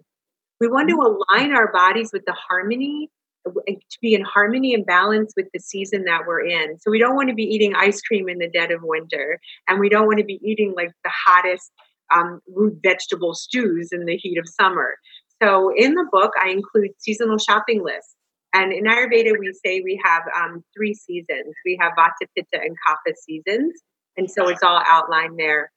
we 0.61 0.69
want 0.69 0.87
to 0.87 0.95
mm-hmm. 0.95 1.21
align 1.35 1.51
our 1.51 1.69
bodies 1.71 2.11
with 2.13 2.23
the 2.25 2.33
harmony 2.33 3.09
to 3.51 3.97
be 4.01 4.13
in 4.13 4.23
harmony 4.23 4.73
and 4.73 4.85
balance 4.85 5.33
with 5.35 5.47
the 5.53 5.59
season 5.59 6.03
that 6.05 6.21
we're 6.27 6.45
in. 6.45 6.77
So 6.79 6.91
we 6.91 6.99
don't 6.99 7.15
want 7.15 7.29
to 7.29 7.35
be 7.35 7.43
eating 7.43 7.75
ice 7.75 8.01
cream 8.01 8.29
in 8.29 8.39
the 8.39 8.49
dead 8.49 8.71
of 8.71 8.81
winter, 8.83 9.39
and 9.67 9.79
we 9.79 9.89
don't 9.89 10.07
want 10.07 10.19
to 10.19 10.25
be 10.25 10.39
eating 10.43 10.73
like 10.75 10.91
the 11.03 11.11
hottest 11.13 11.71
um, 12.13 12.39
root 12.47 12.77
vegetable 12.83 13.33
stews 13.33 13.89
in 13.91 14.05
the 14.05 14.17
heat 14.17 14.37
of 14.37 14.47
summer. 14.47 14.97
So 15.41 15.71
in 15.75 15.93
the 15.93 16.07
book, 16.11 16.31
I 16.41 16.49
include 16.49 16.91
seasonal 16.99 17.37
shopping 17.37 17.83
lists. 17.83 18.15
And 18.53 18.71
in 18.73 18.85
Ayurveda, 18.85 19.37
we 19.37 19.53
say 19.63 19.81
we 19.81 20.01
have 20.03 20.23
um, 20.35 20.63
three 20.75 20.93
seasons. 20.93 21.53
We 21.65 21.77
have 21.81 21.93
Vata, 21.97 22.27
Pitta, 22.35 22.61
and 22.63 22.75
Kapha 22.87 23.13
seasons, 23.15 23.73
and 24.15 24.31
so 24.31 24.47
it's 24.47 24.63
all 24.63 24.81
outlined 24.87 25.37
there. 25.37 25.71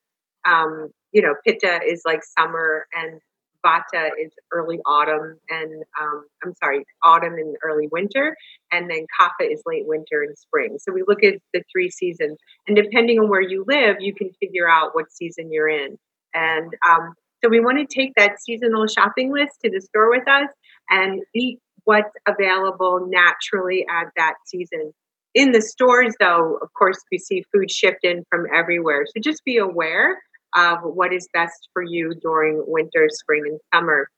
Um, 0.47 0.91
you 1.12 1.21
know, 1.21 1.35
Pitta 1.45 1.81
is 1.87 2.03
like 2.07 2.21
summer, 2.39 2.87
and 2.95 3.21
Vata 3.64 4.11
is 4.23 4.33
early 4.52 4.79
autumn 4.87 5.38
and 5.49 5.83
um, 6.00 6.25
I'm 6.45 6.55
sorry, 6.55 6.85
autumn 7.02 7.35
and 7.35 7.57
early 7.62 7.88
winter, 7.90 8.37
and 8.73 8.90
then 8.90 9.07
Kapha 9.21 9.52
is 9.52 9.62
late 9.67 9.87
winter 9.87 10.23
and 10.23 10.37
spring. 10.37 10.79
So 10.79 10.93
we 10.93 11.02
look 11.07 11.23
at 11.23 11.35
the 11.52 11.62
three 11.73 11.90
seasons, 11.90 12.38
and 12.67 12.76
depending 12.76 13.19
on 13.19 13.29
where 13.29 13.43
you 13.43 13.64
live, 13.67 13.97
you 14.00 14.14
can 14.14 14.31
figure 14.40 14.69
out 14.69 14.95
what 14.95 15.12
season 15.12 15.52
you're 15.52 15.69
in. 15.69 15.99
And 16.35 16.73
um, 16.88 17.14
so 17.43 17.49
we 17.49 17.61
want 17.61 17.79
to 17.79 17.95
take 17.95 18.12
that 18.17 18.40
seasonal 18.40 18.87
shopping 18.87 19.33
list 19.33 19.52
to 19.64 19.71
the 19.71 19.81
store 19.81 20.11
with 20.11 20.29
us 20.29 20.49
and 20.90 21.23
eat 21.35 21.59
what's 21.85 22.11
available 22.26 23.09
naturally 23.09 23.87
at 23.90 24.09
that 24.17 24.35
season. 24.47 24.93
In 25.35 25.52
the 25.52 25.62
stores, 25.62 26.14
though, 26.19 26.59
of 26.61 26.69
course, 26.76 26.99
we 27.11 27.19
see 27.19 27.45
food 27.52 27.71
shipped 27.71 28.05
in 28.05 28.25
from 28.31 28.47
everywhere. 28.52 29.07
So 29.07 29.21
just 29.21 29.45
be 29.45 29.59
aware 29.59 30.19
of 30.54 30.78
what 30.83 31.12
is 31.12 31.28
best 31.33 31.69
for 31.73 31.83
you 31.83 32.14
during 32.23 32.62
winter, 32.66 33.09
spring, 33.09 33.45
and 33.47 33.61
summer. 33.73 34.09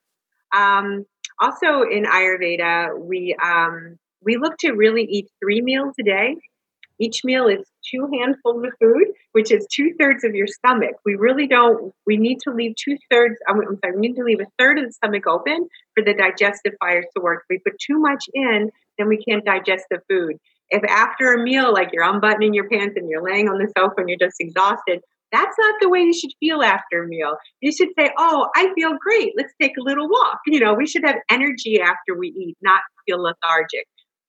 Um, 0.54 1.04
also, 1.40 1.82
in 1.82 2.04
Ayurveda, 2.04 2.98
we 2.98 3.34
um, 3.42 3.98
we 4.24 4.36
look 4.36 4.56
to 4.58 4.72
really 4.72 5.04
eat 5.04 5.28
three 5.42 5.60
meals 5.60 5.94
a 6.00 6.04
day. 6.04 6.36
Each 6.98 7.24
meal 7.24 7.48
is 7.48 7.66
two 7.90 8.08
handfuls 8.12 8.64
of 8.64 8.72
food, 8.80 9.08
which 9.32 9.50
is 9.50 9.66
two 9.74 9.94
thirds 9.98 10.24
of 10.24 10.34
your 10.34 10.46
stomach. 10.46 10.96
We 11.04 11.16
really 11.16 11.48
don't. 11.48 11.92
We 12.06 12.16
need 12.16 12.38
to 12.44 12.52
leave 12.52 12.74
two 12.76 12.96
thirds. 13.10 13.36
I'm 13.48 13.56
sorry. 13.82 13.96
We 13.96 14.08
need 14.08 14.16
to 14.16 14.22
leave 14.22 14.40
a 14.40 14.46
third 14.58 14.78
of 14.78 14.86
the 14.86 14.92
stomach 14.92 15.26
open 15.26 15.68
for 15.94 16.04
the 16.04 16.14
digestive 16.14 16.74
fires 16.78 17.06
to 17.16 17.22
work. 17.22 17.44
If 17.48 17.56
we 17.56 17.70
put 17.70 17.78
too 17.80 17.98
much 17.98 18.26
in, 18.32 18.70
then 18.98 19.08
we 19.08 19.16
can't 19.16 19.44
digest 19.44 19.86
the 19.90 20.00
food. 20.08 20.36
If 20.70 20.84
after 20.84 21.34
a 21.34 21.42
meal, 21.42 21.72
like 21.72 21.90
you're 21.92 22.08
unbuttoning 22.08 22.54
your 22.54 22.68
pants 22.68 22.94
and 22.96 23.08
you're 23.10 23.22
laying 23.22 23.48
on 23.48 23.58
the 23.58 23.70
sofa 23.76 23.94
and 23.98 24.08
you're 24.08 24.18
just 24.18 24.36
exhausted, 24.40 25.00
that's 25.32 25.56
not 25.58 25.74
the 25.80 25.88
way 25.88 26.00
you 26.00 26.12
should 26.12 26.32
feel 26.38 26.62
after 26.62 27.04
a 27.04 27.08
meal. 27.08 27.36
You 27.60 27.72
should 27.72 27.88
say, 27.98 28.10
Oh, 28.18 28.48
I 28.54 28.72
feel 28.74 28.92
great. 29.00 29.32
Let's 29.36 29.52
take 29.60 29.72
a 29.78 29.82
little 29.82 30.08
walk. 30.08 30.38
You 30.46 30.60
know, 30.60 30.74
we 30.74 30.86
should 30.86 31.04
have 31.04 31.16
energy 31.30 31.80
after 31.80 32.16
we 32.16 32.28
eat, 32.28 32.56
not 32.62 32.82
feel 33.06 33.22
lethargic. 33.22 33.86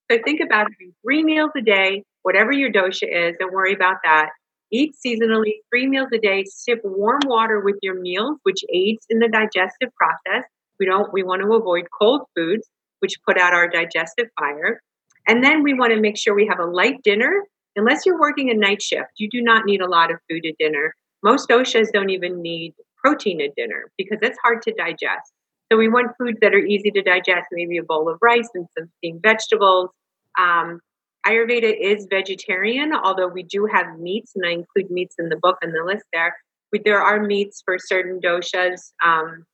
So 0.10 0.18
think 0.24 0.40
about 0.42 0.68
having 0.72 0.94
three 1.04 1.24
meals 1.24 1.52
a 1.58 1.62
day, 1.62 2.04
whatever 2.24 2.52
your 2.52 2.72
dosha 2.72 3.04
is, 3.04 3.36
don't 3.40 3.54
worry 3.54 3.74
about 3.74 3.98
that. 4.04 4.30
Eat 4.72 4.96
seasonally, 5.06 5.62
three 5.70 5.88
meals 5.88 6.10
a 6.14 6.18
day, 6.18 6.46
sip 6.48 6.80
warm 6.84 7.22
water 7.26 7.60
with 7.60 7.76
your 7.82 8.00
meals, 8.00 8.38
which 8.44 8.64
aids 8.74 9.06
in 9.10 9.20
the 9.20 9.28
digestive 9.28 9.90
process. 9.96 10.48
We 10.80 10.86
don't 10.86 11.14
we 11.14 11.24
want 11.24 11.42
to 11.44 11.54
avoid 11.54 11.86
cold 11.98 12.22
foods, 12.36 12.68
which 13.00 13.16
put 13.28 13.38
out 13.38 13.54
our 13.54 13.68
digestive 13.68 14.28
fire. 14.40 14.82
And 15.28 15.44
then 15.44 15.64
we 15.64 15.74
want 15.74 15.94
to 15.94 16.02
make 16.02 16.18
sure 16.18 16.34
we 16.34 16.48
have 16.48 16.60
a 16.60 16.66
light 16.66 17.02
dinner 17.04 17.44
unless 17.76 18.06
you're 18.06 18.20
working 18.20 18.50
a 18.50 18.54
night 18.54 18.82
shift, 18.82 19.12
you 19.18 19.30
do 19.30 19.42
not 19.42 19.66
need 19.66 19.82
a 19.82 19.88
lot 19.88 20.12
of 20.12 20.20
food 20.30 20.46
at 20.46 20.58
dinner. 20.58 20.96
Most 21.24 21.50
doshas 21.50 21.92
don't 21.92 22.10
even 22.10 22.42
need 22.42 22.74
protein 22.98 23.42
at 23.42 23.56
dinner 23.56 23.92
because 23.98 24.20
it's 24.22 24.38
hard 24.44 24.62
to 24.64 24.74
digest. 24.74 25.32
So 25.72 25.78
we 25.78 25.90
want 25.90 26.12
foods 26.18 26.38
that 26.42 26.54
are 26.54 26.60
easy 26.60 26.92
to 26.92 27.02
digest, 27.02 27.48
maybe 27.52 27.78
a 27.78 27.84
bowl 27.84 28.10
of 28.10 28.20
rice 28.22 28.50
and 28.54 28.68
some 28.78 28.90
steamed 28.98 29.22
vegetables. 29.24 29.90
Um, 30.38 30.80
Ayurveda 31.26 31.74
is 31.80 32.06
vegetarian, 32.10 32.94
although 32.94 33.28
we 33.28 33.44
do 33.44 33.66
have 33.72 33.98
meats, 33.98 34.34
and 34.36 34.46
I 34.46 34.52
include 34.52 34.92
meats 34.92 35.16
in 35.18 35.30
the 35.30 35.38
book 35.38 35.58
and 35.62 35.74
the 35.74 35.84
list 35.86 36.06
there. 36.12 36.36
But 36.72 36.82
there 36.84 37.02
are 37.02 37.24
meats 37.24 37.62
for 37.64 37.78
certain 37.80 38.20
doshas. 38.20 38.92
Um, 39.04 39.46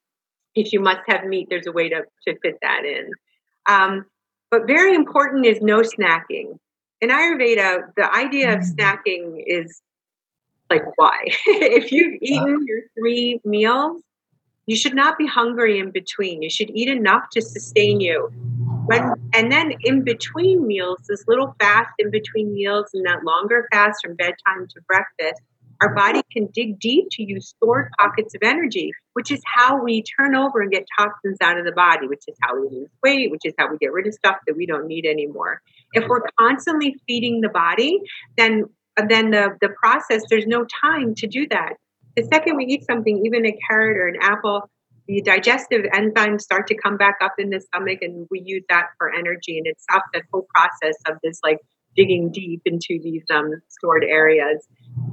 if 0.55 0.73
you 0.73 0.79
must 0.79 1.01
have 1.07 1.25
meat, 1.25 1.47
there's 1.49 1.67
a 1.67 1.71
way 1.71 1.89
to, 1.89 2.03
to 2.27 2.39
fit 2.39 2.57
that 2.61 2.85
in. 2.85 3.11
Um, 3.67 4.05
but 4.49 4.65
very 4.65 4.95
important 4.95 5.45
is 5.45 5.61
no 5.61 5.81
snacking 5.81 6.57
in 7.01 7.09
Ayurveda, 7.09 7.93
the 7.95 8.13
idea 8.13 8.53
of 8.53 8.59
mm. 8.59 8.75
snacking 8.75 9.43
is 9.45 9.81
like 10.69 10.83
why? 10.97 11.17
if 11.25 11.91
you've 11.91 12.19
eaten 12.21 12.65
your 12.67 12.81
three 12.97 13.39
meals, 13.43 14.01
you 14.65 14.75
should 14.75 14.93
not 14.93 15.17
be 15.17 15.25
hungry 15.25 15.79
in 15.79 15.89
between. 15.91 16.43
You 16.43 16.49
should 16.49 16.69
eat 16.75 16.89
enough 16.89 17.23
to 17.31 17.41
sustain 17.41 17.99
you. 17.99 18.29
When, 18.85 19.13
and 19.33 19.51
then 19.51 19.73
in 19.81 20.03
between 20.03 20.67
meals, 20.67 20.99
this 21.07 21.23
little 21.27 21.55
fast 21.59 21.89
in 21.97 22.11
between 22.11 22.53
meals 22.53 22.87
and 22.93 23.05
that 23.05 23.23
longer 23.23 23.67
fast 23.71 23.99
from 24.03 24.15
bedtime 24.15 24.67
to 24.67 24.81
breakfast, 24.87 25.41
our 25.81 25.93
body 25.95 26.21
can 26.31 26.47
dig 26.53 26.79
deep 26.79 27.07
to 27.11 27.23
use 27.23 27.49
stored 27.49 27.89
pockets 27.97 28.35
of 28.35 28.41
energy, 28.43 28.91
which 29.19 29.31
is 29.31 29.41
how 29.45 29.83
we 29.83 30.01
turn 30.01 30.33
over 30.33 30.61
and 30.61 30.71
get 30.71 30.85
toxins 30.97 31.35
out 31.41 31.57
of 31.57 31.65
the 31.65 31.73
body, 31.73 32.07
which 32.07 32.23
is 32.25 32.37
how 32.41 32.57
we 32.57 32.69
lose 32.69 32.87
weight, 33.03 33.29
which 33.29 33.41
is 33.43 33.53
how 33.57 33.69
we 33.69 33.77
get 33.77 33.91
rid 33.91 34.07
of 34.07 34.13
stuff 34.13 34.37
that 34.47 34.55
we 34.55 34.65
don't 34.65 34.87
need 34.87 35.05
anymore. 35.05 35.61
If 35.91 36.07
we're 36.07 36.21
constantly 36.39 36.95
feeding 37.05 37.41
the 37.41 37.49
body, 37.49 37.99
then 38.37 38.63
then 39.09 39.31
the, 39.31 39.57
the 39.59 39.67
process, 39.77 40.23
there's 40.29 40.47
no 40.47 40.65
time 40.81 41.15
to 41.15 41.27
do 41.27 41.47
that. 41.49 41.73
The 42.15 42.23
second 42.31 42.55
we 42.55 42.63
eat 42.63 42.85
something, 42.85 43.25
even 43.25 43.45
a 43.45 43.53
carrot 43.67 43.97
or 43.97 44.07
an 44.07 44.19
apple, 44.21 44.69
the 45.05 45.21
digestive 45.21 45.81
enzymes 45.93 46.39
start 46.39 46.67
to 46.67 46.77
come 46.77 46.95
back 46.95 47.17
up 47.21 47.33
in 47.39 47.49
the 47.49 47.59
stomach 47.59 47.99
and 48.01 48.25
we 48.31 48.41
use 48.45 48.63
that 48.69 48.85
for 48.97 49.13
energy 49.13 49.57
and 49.57 49.67
it 49.67 49.81
stops 49.81 50.07
that 50.13 50.23
whole 50.31 50.47
process 50.55 50.95
of 51.09 51.17
this 51.21 51.41
like 51.43 51.57
digging 51.93 52.31
deep 52.31 52.61
into 52.63 52.99
these 53.03 53.23
um, 53.33 53.51
stored 53.67 54.05
areas 54.05 54.65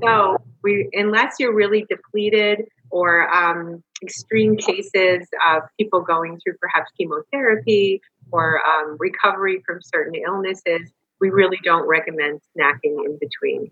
so 0.02 0.36
we 0.62 0.88
unless 0.92 1.36
you're 1.38 1.54
really 1.54 1.86
depleted 1.88 2.66
or 2.90 3.28
um, 3.32 3.82
extreme 4.02 4.56
cases 4.56 5.28
of 5.48 5.62
people 5.78 6.00
going 6.00 6.38
through 6.40 6.54
perhaps 6.60 6.90
chemotherapy 6.98 8.00
or 8.32 8.60
um, 8.66 8.96
recovery 8.98 9.62
from 9.64 9.80
certain 9.82 10.14
illnesses 10.14 10.90
we 11.20 11.30
really 11.30 11.58
don't 11.64 11.86
recommend 11.88 12.40
snacking 12.56 13.04
in 13.04 13.18
between 13.18 13.70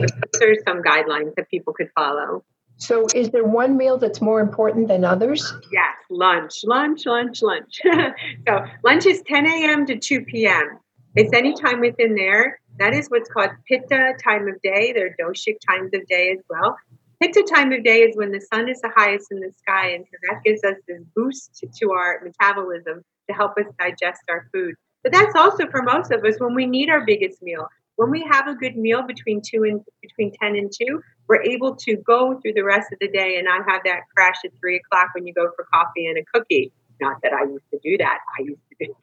but 0.00 0.32
those 0.32 0.42
are 0.42 0.56
some 0.66 0.82
guidelines 0.82 1.34
that 1.36 1.48
people 1.50 1.72
could 1.72 1.88
follow 1.94 2.44
so, 2.78 3.08
is 3.12 3.30
there 3.30 3.44
one 3.44 3.76
meal 3.76 3.98
that's 3.98 4.20
more 4.20 4.40
important 4.40 4.86
than 4.86 5.04
others? 5.04 5.52
Yes, 5.72 5.96
lunch, 6.10 6.60
lunch, 6.62 7.06
lunch, 7.06 7.42
lunch. 7.42 7.80
so, 8.48 8.64
lunch 8.84 9.04
is 9.04 9.20
10 9.26 9.46
a.m. 9.46 9.86
to 9.86 9.98
2 9.98 10.20
p.m. 10.22 10.78
It's 11.16 11.32
any 11.32 11.54
time 11.54 11.80
within 11.80 12.14
there. 12.14 12.60
That 12.78 12.94
is 12.94 13.08
what's 13.08 13.28
called 13.28 13.50
pitta 13.66 14.14
time 14.22 14.46
of 14.46 14.62
day. 14.62 14.92
There 14.92 15.06
are 15.06 15.16
doshic 15.18 15.56
times 15.68 15.90
of 15.92 16.06
day 16.06 16.30
as 16.38 16.44
well. 16.48 16.76
Pitta 17.20 17.42
time 17.52 17.72
of 17.72 17.82
day 17.82 18.02
is 18.02 18.16
when 18.16 18.30
the 18.30 18.40
sun 18.40 18.68
is 18.68 18.80
the 18.80 18.92
highest 18.94 19.32
in 19.32 19.40
the 19.40 19.50
sky, 19.50 19.90
and 19.90 20.04
so 20.04 20.16
that 20.30 20.42
gives 20.44 20.62
us 20.62 20.76
this 20.86 21.02
boost 21.16 21.56
to, 21.56 21.66
to 21.80 21.90
our 21.90 22.20
metabolism 22.22 23.02
to 23.28 23.34
help 23.34 23.58
us 23.58 23.66
digest 23.76 24.22
our 24.28 24.48
food. 24.52 24.74
But 25.02 25.12
that's 25.12 25.34
also 25.34 25.66
for 25.68 25.82
most 25.82 26.12
of 26.12 26.24
us 26.24 26.36
when 26.38 26.54
we 26.54 26.66
need 26.66 26.90
our 26.90 27.04
biggest 27.04 27.42
meal. 27.42 27.66
When 27.96 28.10
we 28.10 28.22
have 28.30 28.46
a 28.46 28.54
good 28.54 28.76
meal 28.76 29.02
between 29.02 29.42
two 29.42 29.64
and 29.64 29.80
between 30.00 30.32
10 30.40 30.54
and 30.54 30.72
2, 30.72 31.02
we're 31.28 31.42
able 31.42 31.74
to 31.74 31.96
go 31.96 32.38
through 32.40 32.52
the 32.52 32.62
rest 32.62 32.92
of 32.92 32.98
the 33.00 33.08
day 33.08 33.36
and 33.36 33.46
not 33.46 33.68
have 33.68 33.82
that 33.84 34.02
crash 34.14 34.36
at 34.44 34.52
three 34.60 34.76
o'clock 34.76 35.08
when 35.14 35.26
you 35.26 35.34
go 35.34 35.50
for 35.56 35.66
coffee 35.72 36.06
and 36.06 36.18
a 36.18 36.24
cookie. 36.32 36.72
Not 37.00 37.16
that 37.22 37.32
I 37.32 37.44
used 37.44 37.64
to 37.72 37.78
do 37.82 37.96
that. 37.98 38.18
I 38.38 38.42
used 38.42 38.60
to 38.70 38.86
do 38.86 38.94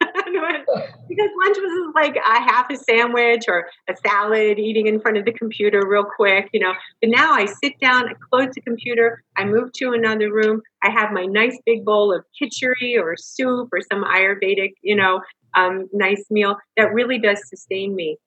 because 1.08 1.30
lunch 1.44 1.56
was 1.58 1.92
like 1.94 2.16
a 2.16 2.40
half 2.40 2.70
a 2.70 2.76
sandwich 2.76 3.44
or 3.48 3.68
a 3.88 3.96
salad, 4.06 4.58
eating 4.58 4.86
in 4.86 5.00
front 5.00 5.16
of 5.16 5.24
the 5.24 5.32
computer 5.32 5.86
real 5.86 6.04
quick, 6.04 6.50
you 6.52 6.60
know. 6.60 6.74
But 7.00 7.10
now 7.10 7.32
I 7.32 7.46
sit 7.46 7.78
down, 7.80 8.08
I 8.08 8.12
close 8.30 8.54
the 8.54 8.60
computer, 8.60 9.22
I 9.36 9.44
move 9.44 9.72
to 9.74 9.92
another 9.92 10.32
room, 10.32 10.62
I 10.82 10.90
have 10.90 11.12
my 11.12 11.26
nice 11.26 11.58
big 11.64 11.84
bowl 11.84 12.14
of 12.14 12.24
khichdi 12.40 13.00
or 13.00 13.16
soup 13.16 13.68
or 13.72 13.80
some 13.92 14.04
Ayurvedic, 14.04 14.74
you 14.82 14.96
know, 14.96 15.20
um, 15.54 15.88
nice 15.92 16.24
meal 16.30 16.56
that 16.76 16.92
really 16.92 17.18
does 17.18 17.48
sustain 17.48 17.94
me 17.94 18.18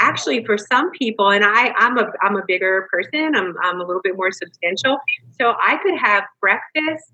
actually 0.00 0.44
for 0.44 0.56
some 0.56 0.90
people 0.92 1.30
and 1.30 1.44
i 1.44 1.72
i'm 1.76 1.98
a 1.98 2.06
i'm 2.22 2.36
a 2.36 2.42
bigger 2.48 2.88
person 2.90 3.34
i'm, 3.36 3.54
I'm 3.62 3.80
a 3.80 3.84
little 3.84 4.00
bit 4.02 4.16
more 4.16 4.32
substantial 4.32 4.96
so 5.38 5.54
i 5.62 5.76
could 5.82 5.98
have 5.98 6.24
breakfast 6.40 7.12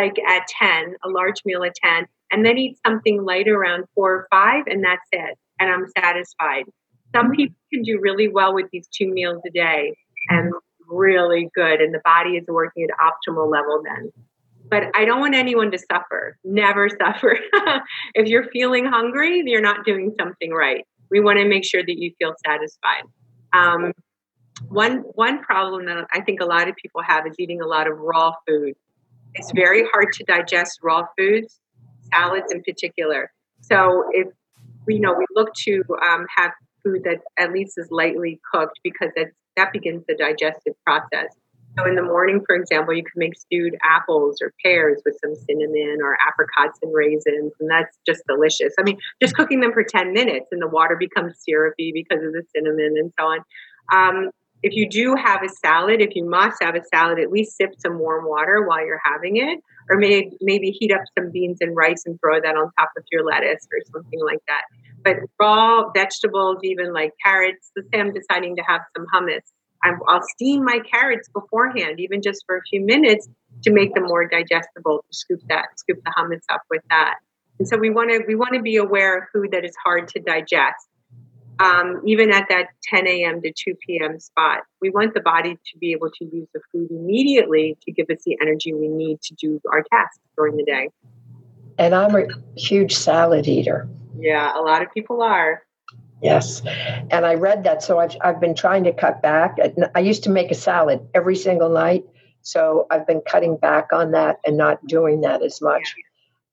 like 0.00 0.18
at 0.28 0.46
10 0.58 0.94
a 1.04 1.08
large 1.08 1.40
meal 1.44 1.64
at 1.64 1.74
10 1.74 2.06
and 2.30 2.44
then 2.44 2.58
eat 2.58 2.78
something 2.86 3.24
light 3.24 3.48
around 3.48 3.84
4 3.94 4.10
or 4.10 4.26
5 4.30 4.64
and 4.66 4.84
that's 4.84 5.08
it 5.12 5.38
and 5.60 5.70
i'm 5.70 5.86
satisfied 5.98 6.64
some 7.14 7.26
mm-hmm. 7.26 7.34
people 7.34 7.56
can 7.72 7.82
do 7.82 7.98
really 8.00 8.28
well 8.28 8.54
with 8.54 8.66
these 8.72 8.88
two 8.88 9.12
meals 9.12 9.42
a 9.46 9.50
day 9.50 9.94
and 10.28 10.52
really 10.88 11.48
good 11.54 11.80
and 11.80 11.94
the 11.94 12.00
body 12.04 12.36
is 12.36 12.44
working 12.48 12.84
at 12.84 12.90
optimal 12.98 13.50
level 13.50 13.82
then 13.84 14.10
but 14.70 14.94
I 14.94 15.06
don't 15.06 15.20
want 15.20 15.34
anyone 15.34 15.70
to 15.70 15.78
suffer. 15.78 16.36
Never 16.44 16.90
suffer. 17.02 17.38
if 18.14 18.28
you're 18.28 18.50
feeling 18.50 18.84
hungry, 18.84 19.42
you're 19.46 19.62
not 19.62 19.82
doing 19.86 20.14
something 20.18 20.52
right 20.52 20.84
we 21.10 21.20
want 21.20 21.38
to 21.38 21.48
make 21.48 21.64
sure 21.64 21.82
that 21.82 21.98
you 21.98 22.12
feel 22.18 22.34
satisfied. 22.44 23.04
Um, 23.52 23.92
one 24.68 24.98
one 25.14 25.42
problem 25.42 25.86
that 25.86 26.06
I 26.12 26.20
think 26.20 26.40
a 26.40 26.44
lot 26.44 26.68
of 26.68 26.76
people 26.76 27.02
have 27.02 27.26
is 27.26 27.34
eating 27.38 27.60
a 27.60 27.66
lot 27.66 27.86
of 27.86 27.98
raw 27.98 28.32
food. 28.46 28.74
It's 29.34 29.52
very 29.52 29.84
hard 29.92 30.12
to 30.14 30.24
digest 30.24 30.80
raw 30.82 31.04
foods, 31.16 31.60
salads 32.12 32.52
in 32.52 32.62
particular. 32.62 33.30
So 33.60 34.04
if 34.12 34.28
you 34.86 35.00
know 35.00 35.14
we 35.16 35.26
look 35.34 35.52
to 35.64 35.82
um, 36.02 36.26
have 36.36 36.52
food 36.82 37.04
that 37.04 37.18
at 37.38 37.52
least 37.52 37.74
is 37.76 37.88
lightly 37.90 38.40
cooked 38.52 38.80
because 38.82 39.10
that 39.16 39.28
that 39.56 39.72
begins 39.72 40.04
the 40.08 40.14
digestive 40.14 40.74
process. 40.84 41.36
So 41.76 41.86
in 41.86 41.94
the 41.94 42.02
morning, 42.02 42.42
for 42.46 42.56
example, 42.56 42.94
you 42.94 43.04
can 43.04 43.12
make 43.16 43.38
stewed 43.38 43.76
apples 43.84 44.38
or 44.42 44.52
pears 44.64 45.00
with 45.04 45.16
some 45.22 45.34
cinnamon 45.36 45.98
or 46.02 46.16
apricots 46.26 46.78
and 46.82 46.92
raisins, 46.92 47.52
and 47.60 47.70
that's 47.70 47.96
just 48.06 48.22
delicious. 48.26 48.74
I 48.78 48.82
mean, 48.82 48.98
just 49.22 49.34
cooking 49.34 49.60
them 49.60 49.72
for 49.72 49.84
10 49.84 50.12
minutes 50.12 50.46
and 50.50 50.60
the 50.62 50.66
water 50.66 50.96
becomes 50.96 51.34
syrupy 51.38 51.92
because 51.92 52.24
of 52.24 52.32
the 52.32 52.42
cinnamon 52.54 52.94
and 52.96 53.12
so 53.18 53.26
on. 53.26 53.40
Um, 53.92 54.30
if 54.62 54.74
you 54.74 54.88
do 54.88 55.14
have 55.14 55.42
a 55.42 55.48
salad, 55.48 56.00
if 56.00 56.14
you 56.14 56.28
must 56.28 56.62
have 56.62 56.74
a 56.74 56.82
salad, 56.92 57.18
at 57.18 57.30
least 57.30 57.56
sip 57.56 57.70
some 57.78 57.98
warm 57.98 58.26
water 58.26 58.64
while 58.66 58.84
you're 58.84 59.00
having 59.04 59.36
it, 59.36 59.60
or 59.88 59.96
maybe 59.96 60.36
maybe 60.40 60.70
heat 60.70 60.92
up 60.92 61.02
some 61.18 61.30
beans 61.30 61.58
and 61.60 61.76
rice 61.76 62.04
and 62.06 62.18
throw 62.20 62.40
that 62.40 62.56
on 62.56 62.70
top 62.78 62.90
of 62.96 63.04
your 63.10 63.24
lettuce 63.24 63.66
or 63.72 63.78
something 63.92 64.20
like 64.24 64.40
that. 64.48 64.62
But 65.04 65.16
raw 65.40 65.90
vegetables, 65.94 66.58
even 66.62 66.92
like 66.92 67.12
carrots, 67.24 67.70
let's 67.76 67.88
say 67.92 68.00
I'm 68.00 68.12
deciding 68.12 68.56
to 68.56 68.62
have 68.62 68.80
some 68.96 69.06
hummus 69.14 69.42
I'll 69.84 70.22
steam 70.34 70.64
my 70.64 70.80
carrots 70.90 71.28
beforehand, 71.28 72.00
even 72.00 72.22
just 72.22 72.44
for 72.46 72.56
a 72.56 72.62
few 72.62 72.84
minutes, 72.84 73.28
to 73.62 73.72
make 73.72 73.94
them 73.94 74.04
more 74.04 74.28
digestible. 74.28 75.04
To 75.10 75.16
scoop 75.16 75.40
that, 75.48 75.66
scoop 75.76 75.98
the 76.04 76.12
hummus 76.16 76.42
up 76.52 76.62
with 76.70 76.82
that. 76.90 77.16
And 77.58 77.68
so 77.68 77.76
we 77.76 77.90
want 77.90 78.10
to 78.10 78.22
we 78.26 78.34
want 78.34 78.54
to 78.54 78.62
be 78.62 78.76
aware 78.76 79.18
of 79.18 79.24
food 79.32 79.50
that 79.52 79.64
is 79.64 79.74
hard 79.82 80.08
to 80.08 80.20
digest. 80.20 80.87
Um, 81.60 82.02
even 82.06 82.32
at 82.32 82.46
that 82.50 82.68
10 82.84 83.06
a.m. 83.08 83.42
to 83.42 83.52
2 83.52 83.74
p.m. 83.84 84.20
spot, 84.20 84.60
we 84.80 84.90
want 84.90 85.14
the 85.14 85.20
body 85.20 85.54
to 85.54 85.78
be 85.78 85.92
able 85.92 86.10
to 86.10 86.24
use 86.24 86.46
the 86.54 86.60
food 86.70 86.88
immediately 86.90 87.76
to 87.82 87.92
give 87.92 88.06
us 88.10 88.22
the 88.24 88.36
energy 88.40 88.72
we 88.72 88.88
need 88.88 89.20
to 89.22 89.34
do 89.34 89.60
our 89.72 89.84
tasks 89.90 90.20
during 90.36 90.56
the 90.56 90.64
day. 90.64 90.88
And 91.78 91.94
I'm 91.94 92.14
a 92.14 92.26
huge 92.56 92.94
salad 92.94 93.48
eater. 93.48 93.88
Yeah, 94.18 94.56
a 94.56 94.62
lot 94.62 94.82
of 94.82 94.92
people 94.92 95.22
are. 95.22 95.62
Yes. 96.22 96.62
And 96.66 97.24
I 97.24 97.34
read 97.34 97.64
that. 97.64 97.82
So 97.82 97.98
I've, 97.98 98.16
I've 98.20 98.40
been 98.40 98.54
trying 98.54 98.84
to 98.84 98.92
cut 98.92 99.22
back. 99.22 99.58
I 99.94 100.00
used 100.00 100.24
to 100.24 100.30
make 100.30 100.50
a 100.50 100.54
salad 100.54 101.08
every 101.14 101.36
single 101.36 101.70
night. 101.70 102.04
So 102.42 102.86
I've 102.90 103.06
been 103.06 103.20
cutting 103.20 103.56
back 103.56 103.92
on 103.92 104.12
that 104.12 104.38
and 104.44 104.56
not 104.56 104.84
doing 104.86 105.20
that 105.22 105.42
as 105.42 105.60
much. 105.60 105.94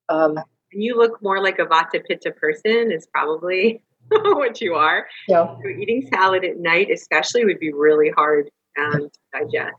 Um, 0.09 0.39
you 0.71 0.97
look 0.97 1.21
more 1.21 1.41
like 1.41 1.57
a 1.59 1.65
Vata 1.65 2.03
Pitta 2.05 2.31
person, 2.31 2.91
is 2.91 3.07
probably 3.07 3.81
what 4.09 4.61
you 4.61 4.75
are. 4.75 5.07
Yeah. 5.27 5.47
So 5.47 5.67
eating 5.67 6.07
salad 6.13 6.43
at 6.43 6.57
night, 6.57 6.89
especially, 6.91 7.45
would 7.45 7.59
be 7.59 7.73
really 7.73 8.09
hard 8.09 8.49
um, 8.79 9.09
to 9.09 9.19
digest. 9.33 9.77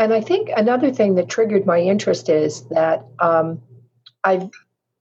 And 0.00 0.12
I 0.12 0.20
think 0.20 0.50
another 0.56 0.92
thing 0.92 1.16
that 1.16 1.28
triggered 1.28 1.66
my 1.66 1.80
interest 1.80 2.28
is 2.28 2.62
that 2.68 3.04
um, 3.18 3.60
I've 4.24 4.50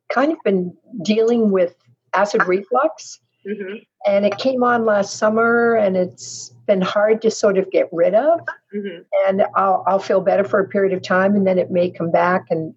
kind 0.09 0.31
of 0.31 0.37
been 0.43 0.75
dealing 1.03 1.51
with 1.51 1.75
acid 2.13 2.47
reflux. 2.47 3.19
Mm-hmm 3.47 3.77
and 4.07 4.25
it 4.25 4.37
came 4.37 4.63
on 4.63 4.85
last 4.85 5.17
summer 5.17 5.75
and 5.75 5.97
it's 5.97 6.49
been 6.65 6.81
hard 6.81 7.21
to 7.21 7.29
sort 7.29 7.57
of 7.57 7.69
get 7.71 7.89
rid 7.91 8.15
of 8.15 8.39
mm-hmm. 8.73 9.01
and 9.27 9.43
I'll, 9.55 9.83
I'll 9.85 9.99
feel 9.99 10.21
better 10.21 10.43
for 10.43 10.59
a 10.59 10.67
period 10.67 10.93
of 10.93 11.01
time 11.01 11.35
and 11.35 11.45
then 11.45 11.59
it 11.59 11.69
may 11.69 11.91
come 11.91 12.11
back 12.11 12.45
and 12.49 12.73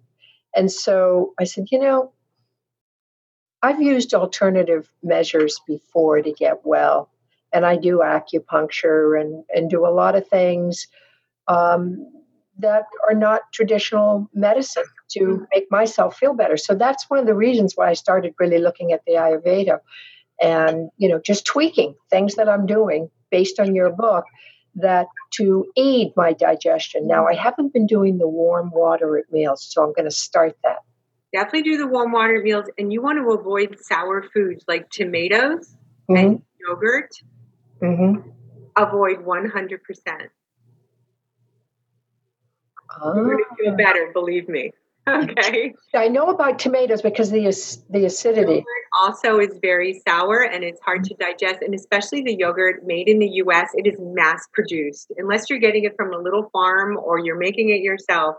and 0.55 0.71
so 0.71 1.33
i 1.39 1.43
said 1.43 1.65
you 1.71 1.79
know 1.79 2.11
i've 3.63 3.81
used 3.81 4.13
alternative 4.13 4.89
measures 5.03 5.59
before 5.67 6.21
to 6.21 6.31
get 6.31 6.65
well 6.65 7.09
and 7.53 7.65
i 7.65 7.75
do 7.75 7.99
acupuncture 7.99 9.19
and 9.19 9.43
and 9.53 9.69
do 9.69 9.85
a 9.85 9.89
lot 9.89 10.15
of 10.15 10.27
things 10.27 10.87
um, 11.47 12.07
that 12.59 12.85
are 13.09 13.15
not 13.15 13.41
traditional 13.51 14.29
medicine 14.33 14.83
to 15.09 15.19
mm-hmm. 15.19 15.43
make 15.53 15.69
myself 15.71 16.15
feel 16.17 16.33
better. 16.33 16.57
So 16.57 16.75
that's 16.75 17.09
one 17.09 17.19
of 17.19 17.25
the 17.25 17.35
reasons 17.35 17.73
why 17.75 17.89
i 17.89 17.93
started 17.93 18.33
really 18.39 18.59
looking 18.59 18.91
at 18.91 19.01
the 19.05 19.13
ayurveda 19.13 19.79
and 20.41 20.89
you 20.97 21.09
know 21.09 21.19
just 21.19 21.45
tweaking 21.45 21.95
things 22.09 22.35
that 22.35 22.49
i'm 22.49 22.65
doing 22.65 23.09
based 23.29 23.59
on 23.59 23.75
your 23.75 23.89
book 23.89 24.25
that 24.75 25.07
to 25.31 25.69
aid 25.75 26.13
my 26.15 26.33
digestion. 26.33 27.07
Now 27.07 27.27
i 27.27 27.33
haven't 27.33 27.73
been 27.73 27.87
doing 27.87 28.17
the 28.17 28.27
warm 28.27 28.71
water 28.71 29.17
at 29.17 29.31
meals 29.31 29.67
so 29.69 29.83
i'm 29.83 29.93
going 29.93 30.05
to 30.05 30.11
start 30.11 30.55
that 30.63 30.79
definitely 31.33 31.63
do 31.63 31.77
the 31.77 31.87
warm 31.87 32.11
water 32.11 32.41
meals 32.41 32.65
and 32.77 32.91
you 32.91 33.01
want 33.01 33.17
to 33.17 33.31
avoid 33.31 33.77
sour 33.81 34.23
foods 34.33 34.63
like 34.67 34.89
tomatoes 34.89 35.75
mm-hmm. 36.09 36.15
and 36.15 36.41
yogurt 36.67 37.11
mm-hmm. 37.81 38.29
avoid 38.77 39.17
100% 39.17 39.79
oh. 43.01 43.15
you're 43.15 43.25
going 43.25 43.37
to 43.37 43.63
feel 43.63 43.75
better 43.75 44.11
believe 44.13 44.47
me 44.47 44.71
Okay. 45.07 45.73
I 45.95 46.07
know 46.09 46.27
about 46.27 46.59
tomatoes 46.59 47.01
because 47.01 47.31
the 47.31 47.41
the 47.89 48.05
acidity 48.05 48.51
yogurt 48.51 48.65
also 48.99 49.39
is 49.39 49.57
very 49.59 49.99
sour 50.07 50.43
and 50.43 50.63
it's 50.63 50.79
hard 50.81 51.03
to 51.05 51.15
digest, 51.15 51.63
and 51.63 51.73
especially 51.73 52.21
the 52.21 52.35
yogurt 52.35 52.85
made 52.85 53.07
in 53.07 53.17
the 53.17 53.27
U.S. 53.27 53.71
It 53.73 53.87
is 53.87 53.95
mass 53.99 54.47
produced. 54.53 55.11
Unless 55.17 55.49
you're 55.49 55.59
getting 55.59 55.85
it 55.85 55.95
from 55.97 56.13
a 56.13 56.17
little 56.17 56.49
farm 56.51 56.97
or 56.97 57.17
you're 57.17 57.37
making 57.37 57.69
it 57.69 57.81
yourself, 57.81 58.35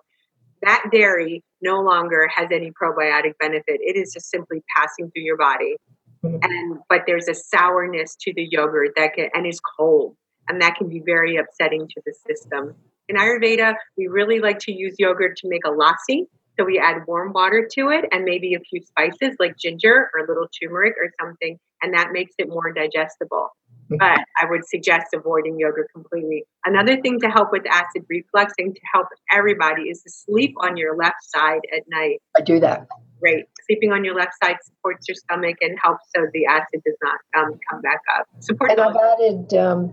that 0.63 0.85
dairy 0.93 1.43
no 1.61 1.81
longer 1.81 2.29
has 2.35 2.49
any 2.53 2.71
probiotic 2.71 3.33
benefit. 3.39 3.81
It 3.81 3.97
is 3.97 4.13
just 4.13 4.31
simply 4.31 4.63
passing 4.77 5.11
through 5.11 5.25
your 5.25 5.37
body, 5.37 5.77
mm-hmm. 6.25 6.37
and 6.43 6.79
but 6.89 7.03
there's 7.07 7.29
a 7.29 7.35
sourness 7.35 8.17
to 8.23 8.33
the 8.35 8.47
yogurt 8.51 8.93
that 8.97 9.15
can 9.15 9.29
and 9.35 9.47
is 9.47 9.61
cold, 9.79 10.17
and 10.49 10.61
that 10.63 10.77
can 10.77 10.89
be 10.89 11.01
very 11.05 11.37
upsetting 11.37 11.89
to 11.89 12.03
the 12.05 12.15
system. 12.27 12.75
In 13.09 13.17
Ayurveda, 13.17 13.75
we 13.97 14.07
really 14.07 14.41
like 14.41 14.59
to 14.61 14.73
use 14.73 14.95
yogurt 14.99 15.37
to 15.39 15.49
make 15.49 15.63
a 15.67 15.71
lassi 15.71 16.27
So 16.59 16.65
we 16.65 16.79
add 16.79 17.03
warm 17.07 17.33
water 17.33 17.69
to 17.75 17.89
it 17.91 18.05
and 18.13 18.25
maybe 18.25 18.55
a 18.55 18.61
few 18.61 18.81
spices 18.83 19.37
like 19.41 19.57
ginger 19.59 20.11
or 20.15 20.25
a 20.25 20.29
little 20.29 20.49
turmeric 20.49 20.95
or 20.99 21.11
something, 21.21 21.59
and 21.83 21.95
that 21.95 22.13
makes 22.13 22.35
it 22.39 22.49
more 22.49 22.73
digestible. 22.73 23.51
But 23.89 24.21
I 24.41 24.47
would 24.49 24.67
suggest 24.67 25.07
avoiding 25.15 25.59
yogurt 25.59 25.89
completely. 25.95 26.45
Another 26.65 27.01
thing 27.01 27.21
to 27.21 27.29
help 27.29 27.53
with 27.53 27.63
acid 27.71 28.05
reflux 28.09 28.53
and 28.59 28.75
to 28.75 28.81
help 28.95 29.09
everybody 29.31 29.83
is 29.83 30.03
to 30.03 30.11
sleep 30.11 30.55
on 30.61 30.77
your 30.77 30.97
left 30.97 31.23
side 31.23 31.61
at 31.77 31.83
night. 31.89 32.21
I 32.37 32.41
do 32.43 32.59
that. 32.61 32.87
Great. 33.21 33.47
Sleeping 33.67 33.93
on 33.93 34.05
your 34.05 34.15
left 34.15 34.33
side 34.43 34.57
supports 34.65 35.07
your 35.09 35.15
stomach 35.15 35.57
and 35.61 35.79
helps 35.83 36.05
so 36.15 36.27
the 36.33 36.47
acid 36.47 36.83
does 36.85 36.97
not 37.03 37.19
um, 37.37 37.59
come 37.71 37.81
back 37.83 38.01
up. 38.19 38.27
Support 38.41 38.73
and 38.73 38.81
I've 38.81 38.97
added 38.97 39.55
um, 39.55 39.93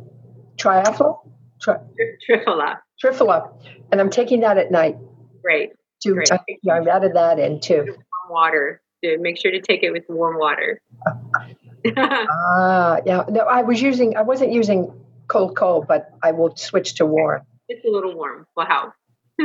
triathlon, 0.58 1.20
tri- 1.62 1.80
Triphala. 2.28 2.78
Triphala, 3.04 3.52
and 3.92 4.02
I'm 4.02 4.10
taking 4.10 4.42
that 4.42 4.58
at 4.58 4.72
night. 4.72 4.98
Great. 5.44 5.72
To, 6.02 6.14
Great. 6.14 6.32
Uh, 6.32 6.40
yeah, 6.64 6.76
I've 6.76 6.88
added 6.88 7.14
that 7.14 7.40
in 7.40 7.60
too. 7.60 7.84
Warm 7.86 7.98
water. 8.30 8.82
To 9.04 9.18
make 9.20 9.40
sure 9.40 9.52
to 9.52 9.62
take 9.62 9.84
it 9.84 9.92
with 9.92 10.04
warm 10.10 10.38
water. 10.38 10.82
ah, 11.98 12.98
yeah. 13.06 13.24
No, 13.30 13.42
I 13.42 13.62
was 13.64 13.82
using. 13.82 14.18
I 14.18 14.22
wasn't 14.22 14.52
using 14.52 14.92
cold, 15.28 15.56
cold, 15.56 15.88
but 15.88 16.10
I 16.24 16.32
will 16.32 16.56
switch 16.56 16.96
to 16.96 17.06
warm. 17.06 17.42
It's 17.68 17.86
a 17.86 17.90
little 17.90 18.16
warm 18.16 18.48
Wow. 18.56 18.94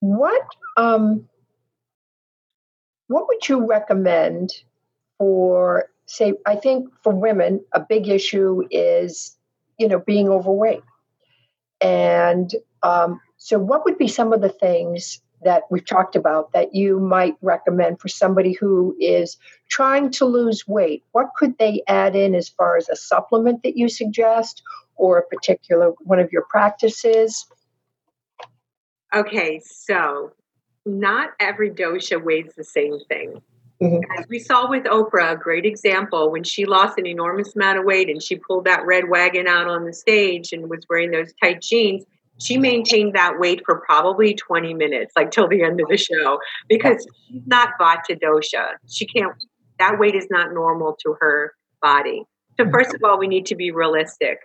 what 0.00 0.42
um, 0.76 1.28
what 3.08 3.26
would 3.28 3.48
you 3.48 3.66
recommend 3.66 4.50
for 5.18 5.86
say? 6.06 6.34
I 6.46 6.56
think 6.56 6.88
for 7.02 7.12
women, 7.12 7.64
a 7.72 7.80
big 7.80 8.08
issue 8.08 8.62
is 8.70 9.36
you 9.78 9.88
know 9.88 9.98
being 9.98 10.28
overweight, 10.28 10.82
and 11.80 12.54
um, 12.82 13.20
so 13.36 13.58
what 13.58 13.84
would 13.84 13.98
be 13.98 14.08
some 14.08 14.32
of 14.32 14.40
the 14.40 14.48
things 14.48 15.20
that 15.42 15.62
we've 15.70 15.84
talked 15.84 16.16
about 16.16 16.52
that 16.52 16.74
you 16.74 16.98
might 17.00 17.36
recommend 17.40 18.00
for 18.00 18.08
somebody 18.08 18.52
who 18.52 18.96
is 19.00 19.36
trying 19.68 20.10
to 20.12 20.24
lose 20.24 20.66
weight? 20.66 21.04
What 21.12 21.30
could 21.36 21.58
they 21.58 21.82
add 21.86 22.14
in 22.14 22.34
as 22.34 22.48
far 22.48 22.76
as 22.76 22.88
a 22.88 22.96
supplement 22.96 23.62
that 23.62 23.76
you 23.76 23.88
suggest 23.88 24.62
or 24.96 25.18
a 25.18 25.26
particular 25.26 25.90
one 26.00 26.20
of 26.20 26.30
your 26.32 26.44
practices? 26.48 27.46
Okay, 29.14 29.60
so 29.64 30.32
not 30.86 31.30
every 31.40 31.70
dosha 31.70 32.22
weighs 32.22 32.52
the 32.56 32.64
same 32.64 32.98
thing. 33.08 33.42
Mm-hmm. 33.82 34.20
As 34.20 34.28
we 34.28 34.38
saw 34.38 34.68
with 34.68 34.84
Oprah, 34.84 35.32
a 35.32 35.36
great 35.36 35.64
example 35.64 36.30
when 36.30 36.44
she 36.44 36.66
lost 36.66 36.98
an 36.98 37.06
enormous 37.06 37.56
amount 37.56 37.78
of 37.78 37.84
weight 37.86 38.10
and 38.10 38.22
she 38.22 38.36
pulled 38.36 38.66
that 38.66 38.84
red 38.84 39.08
wagon 39.08 39.48
out 39.48 39.68
on 39.68 39.86
the 39.86 39.94
stage 39.94 40.52
and 40.52 40.68
was 40.68 40.84
wearing 40.90 41.10
those 41.10 41.32
tight 41.42 41.62
jeans, 41.62 42.04
she 42.40 42.56
maintained 42.56 43.14
that 43.14 43.38
weight 43.38 43.62
for 43.64 43.80
probably 43.80 44.34
20 44.34 44.74
minutes, 44.74 45.12
like 45.16 45.30
till 45.30 45.46
the 45.46 45.62
end 45.62 45.80
of 45.80 45.88
the 45.88 45.96
show, 45.96 46.38
because 46.68 47.06
she's 47.28 47.42
not 47.46 47.70
vata 47.80 48.18
dosha. 48.18 48.72
She 48.88 49.06
can't, 49.06 49.32
that 49.78 49.98
weight 49.98 50.14
is 50.14 50.26
not 50.30 50.52
normal 50.52 50.96
to 51.04 51.16
her 51.20 51.54
body. 51.82 52.24
So, 52.56 52.64
mm-hmm. 52.64 52.72
first 52.72 52.94
of 52.94 53.02
all, 53.04 53.18
we 53.18 53.28
need 53.28 53.46
to 53.46 53.54
be 53.54 53.70
realistic. 53.70 54.38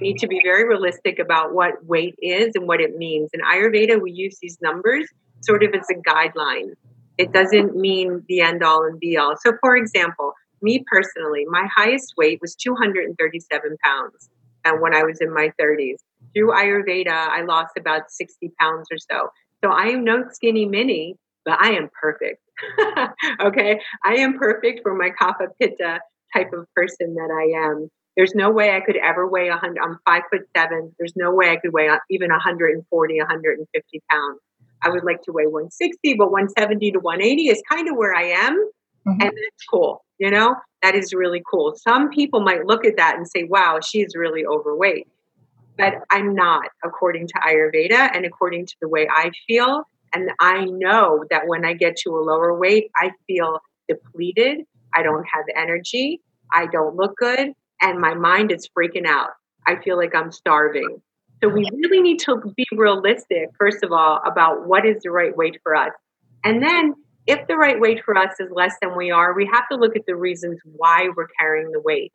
We 0.00 0.08
need 0.08 0.18
to 0.18 0.26
be 0.26 0.40
very 0.42 0.66
realistic 0.66 1.18
about 1.18 1.54
what 1.54 1.84
weight 1.84 2.14
is 2.20 2.52
and 2.54 2.66
what 2.66 2.80
it 2.80 2.96
means. 2.96 3.30
In 3.32 3.40
Ayurveda, 3.40 4.00
we 4.00 4.12
use 4.12 4.38
these 4.40 4.58
numbers 4.60 5.06
sort 5.42 5.62
of 5.62 5.72
as 5.74 5.86
a 5.90 5.94
guideline. 5.94 6.72
It 7.16 7.32
doesn't 7.32 7.76
mean 7.76 8.24
the 8.28 8.40
end 8.40 8.64
all 8.64 8.84
and 8.84 8.98
be 8.98 9.16
all. 9.16 9.34
So, 9.44 9.52
for 9.60 9.76
example, 9.76 10.32
me 10.62 10.84
personally, 10.90 11.44
my 11.48 11.68
highest 11.76 12.14
weight 12.16 12.40
was 12.40 12.54
237 12.56 13.76
pounds 13.84 14.30
and 14.64 14.80
when 14.80 14.94
I 14.94 15.02
was 15.02 15.20
in 15.20 15.32
my 15.32 15.52
30s 15.60 15.96
through 16.34 16.52
Ayurveda, 16.52 17.08
I 17.08 17.42
lost 17.42 17.72
about 17.78 18.10
60 18.10 18.52
pounds 18.60 18.88
or 18.90 18.98
so. 18.98 19.28
So 19.64 19.70
I 19.70 19.86
am 19.86 20.04
no 20.04 20.24
skinny 20.30 20.66
mini, 20.66 21.16
but 21.44 21.58
I 21.60 21.72
am 21.72 21.88
perfect. 22.00 22.40
okay. 23.40 23.80
I 24.04 24.14
am 24.16 24.38
perfect 24.38 24.80
for 24.82 24.94
my 24.94 25.10
kapha 25.20 25.48
pitta 25.60 26.00
type 26.34 26.52
of 26.52 26.66
person 26.74 27.14
that 27.14 27.30
I 27.30 27.68
am. 27.70 27.88
There's 28.16 28.34
no 28.34 28.50
way 28.50 28.76
I 28.76 28.80
could 28.80 28.96
ever 28.96 29.26
weigh 29.26 29.48
a 29.48 29.56
hundred. 29.56 29.82
I'm 29.82 29.98
five 30.04 30.22
foot 30.30 30.42
seven. 30.56 30.94
There's 30.98 31.14
no 31.16 31.32
way 31.32 31.50
I 31.50 31.56
could 31.56 31.72
weigh 31.72 31.88
even 32.10 32.30
140, 32.30 33.18
150 33.18 34.02
pounds. 34.10 34.40
I 34.82 34.90
would 34.90 35.04
like 35.04 35.22
to 35.22 35.32
weigh 35.32 35.46
160, 35.46 36.14
but 36.14 36.30
170 36.30 36.92
to 36.92 37.00
180 37.00 37.48
is 37.48 37.62
kind 37.68 37.88
of 37.88 37.96
where 37.96 38.14
I 38.14 38.24
am. 38.24 38.52
Mm-hmm. 39.06 39.20
And 39.20 39.22
that's 39.22 39.64
cool. 39.68 40.04
You 40.18 40.30
know, 40.30 40.54
that 40.82 40.94
is 40.94 41.12
really 41.12 41.42
cool. 41.50 41.74
Some 41.76 42.10
people 42.10 42.40
might 42.40 42.66
look 42.66 42.84
at 42.84 42.96
that 42.98 43.16
and 43.16 43.26
say, 43.26 43.44
wow, 43.44 43.80
she's 43.82 44.14
really 44.14 44.46
overweight 44.46 45.08
but 45.76 45.94
I'm 46.10 46.34
not 46.34 46.68
according 46.84 47.28
to 47.28 47.34
Ayurveda 47.34 48.10
and 48.14 48.24
according 48.24 48.66
to 48.66 48.74
the 48.80 48.88
way 48.88 49.08
I 49.10 49.30
feel. 49.46 49.82
And 50.12 50.30
I 50.40 50.64
know 50.64 51.24
that 51.30 51.42
when 51.46 51.64
I 51.64 51.74
get 51.74 51.96
to 52.04 52.10
a 52.10 52.20
lower 52.20 52.56
weight, 52.56 52.90
I 52.96 53.10
feel 53.26 53.58
depleted. 53.88 54.62
I 54.94 55.02
don't 55.02 55.24
have 55.32 55.44
energy. 55.56 56.20
I 56.52 56.66
don't 56.66 56.96
look 56.96 57.16
good. 57.16 57.52
And 57.80 58.00
my 58.00 58.14
mind 58.14 58.52
is 58.52 58.68
freaking 58.78 59.06
out. 59.06 59.30
I 59.66 59.76
feel 59.82 59.96
like 59.96 60.14
I'm 60.14 60.30
starving. 60.30 61.02
So 61.42 61.48
we 61.48 61.68
really 61.72 62.00
need 62.00 62.20
to 62.20 62.40
be 62.56 62.66
realistic, 62.72 63.48
first 63.58 63.82
of 63.82 63.92
all, 63.92 64.20
about 64.24 64.66
what 64.68 64.86
is 64.86 65.02
the 65.02 65.10
right 65.10 65.36
weight 65.36 65.58
for 65.62 65.74
us. 65.74 65.90
And 66.44 66.62
then 66.62 66.94
if 67.26 67.46
the 67.48 67.56
right 67.56 67.80
weight 67.80 68.02
for 68.04 68.16
us 68.16 68.34
is 68.38 68.50
less 68.54 68.74
than 68.80 68.96
we 68.96 69.10
are, 69.10 69.34
we 69.34 69.48
have 69.52 69.68
to 69.70 69.76
look 69.76 69.96
at 69.96 70.06
the 70.06 70.14
reasons 70.14 70.60
why 70.64 71.08
we're 71.16 71.28
carrying 71.38 71.70
the 71.72 71.80
weight 71.80 72.12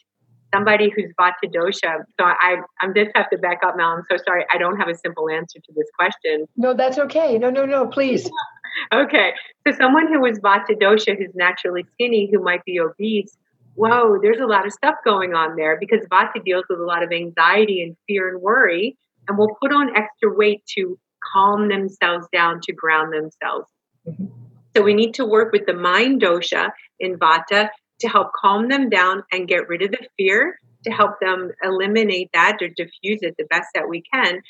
somebody 0.53 0.91
who's 0.95 1.12
vata 1.19 1.45
dosha. 1.45 2.03
So 2.19 2.25
I, 2.25 2.57
I'm 2.81 2.93
just 2.93 3.12
have 3.15 3.29
to 3.29 3.38
back 3.38 3.59
up 3.65 3.75
now. 3.77 3.95
I'm 3.95 4.03
so 4.09 4.17
sorry. 4.25 4.45
I 4.53 4.57
don't 4.57 4.77
have 4.77 4.88
a 4.88 4.95
simple 4.95 5.29
answer 5.29 5.59
to 5.59 5.73
this 5.75 5.88
question. 5.97 6.45
No, 6.57 6.73
that's 6.73 6.97
okay. 6.97 7.38
No, 7.38 7.49
no, 7.49 7.65
no, 7.65 7.88
please. 7.88 8.29
okay. 8.93 9.33
So 9.67 9.73
someone 9.77 10.07
who 10.07 10.25
is 10.25 10.39
vata 10.39 10.75
dosha, 10.81 11.17
who's 11.17 11.33
naturally 11.35 11.85
skinny, 11.93 12.29
who 12.31 12.41
might 12.41 12.63
be 12.65 12.79
obese, 12.79 13.38
whoa, 13.75 14.19
there's 14.21 14.39
a 14.39 14.45
lot 14.45 14.65
of 14.65 14.73
stuff 14.73 14.95
going 15.05 15.33
on 15.33 15.55
there 15.55 15.77
because 15.79 16.05
vata 16.12 16.43
deals 16.43 16.65
with 16.69 16.79
a 16.79 16.85
lot 16.85 17.03
of 17.03 17.12
anxiety 17.12 17.81
and 17.81 17.95
fear 18.07 18.29
and 18.29 18.41
worry, 18.41 18.97
and 19.27 19.38
will 19.38 19.55
put 19.62 19.71
on 19.71 19.95
extra 19.95 20.33
weight 20.33 20.63
to 20.77 20.97
calm 21.33 21.69
themselves 21.69 22.25
down, 22.33 22.59
to 22.62 22.73
ground 22.73 23.13
themselves. 23.13 23.69
Mm-hmm. 24.07 24.25
So 24.75 24.83
we 24.83 24.93
need 24.93 25.13
to 25.15 25.25
work 25.25 25.51
with 25.51 25.65
the 25.65 25.73
mind 25.73 26.21
dosha 26.21 26.71
in 26.99 27.17
vata 27.17 27.69
to 27.99 28.07
help 28.07 28.31
calm 28.39 28.69
them 28.69 28.89
down 28.89 29.23
and 29.31 29.47
get 29.47 29.67
rid 29.67 29.81
of 29.81 29.91
the 29.91 30.07
fear, 30.17 30.59
to 30.85 30.91
help 30.91 31.19
them 31.21 31.51
eliminate 31.63 32.29
that 32.33 32.57
or 32.62 32.69
diffuse 32.69 33.19
it 33.21 33.35
the 33.38 33.45
best 33.49 33.67
that 33.75 33.89
we 33.89 34.03
can 34.13 34.41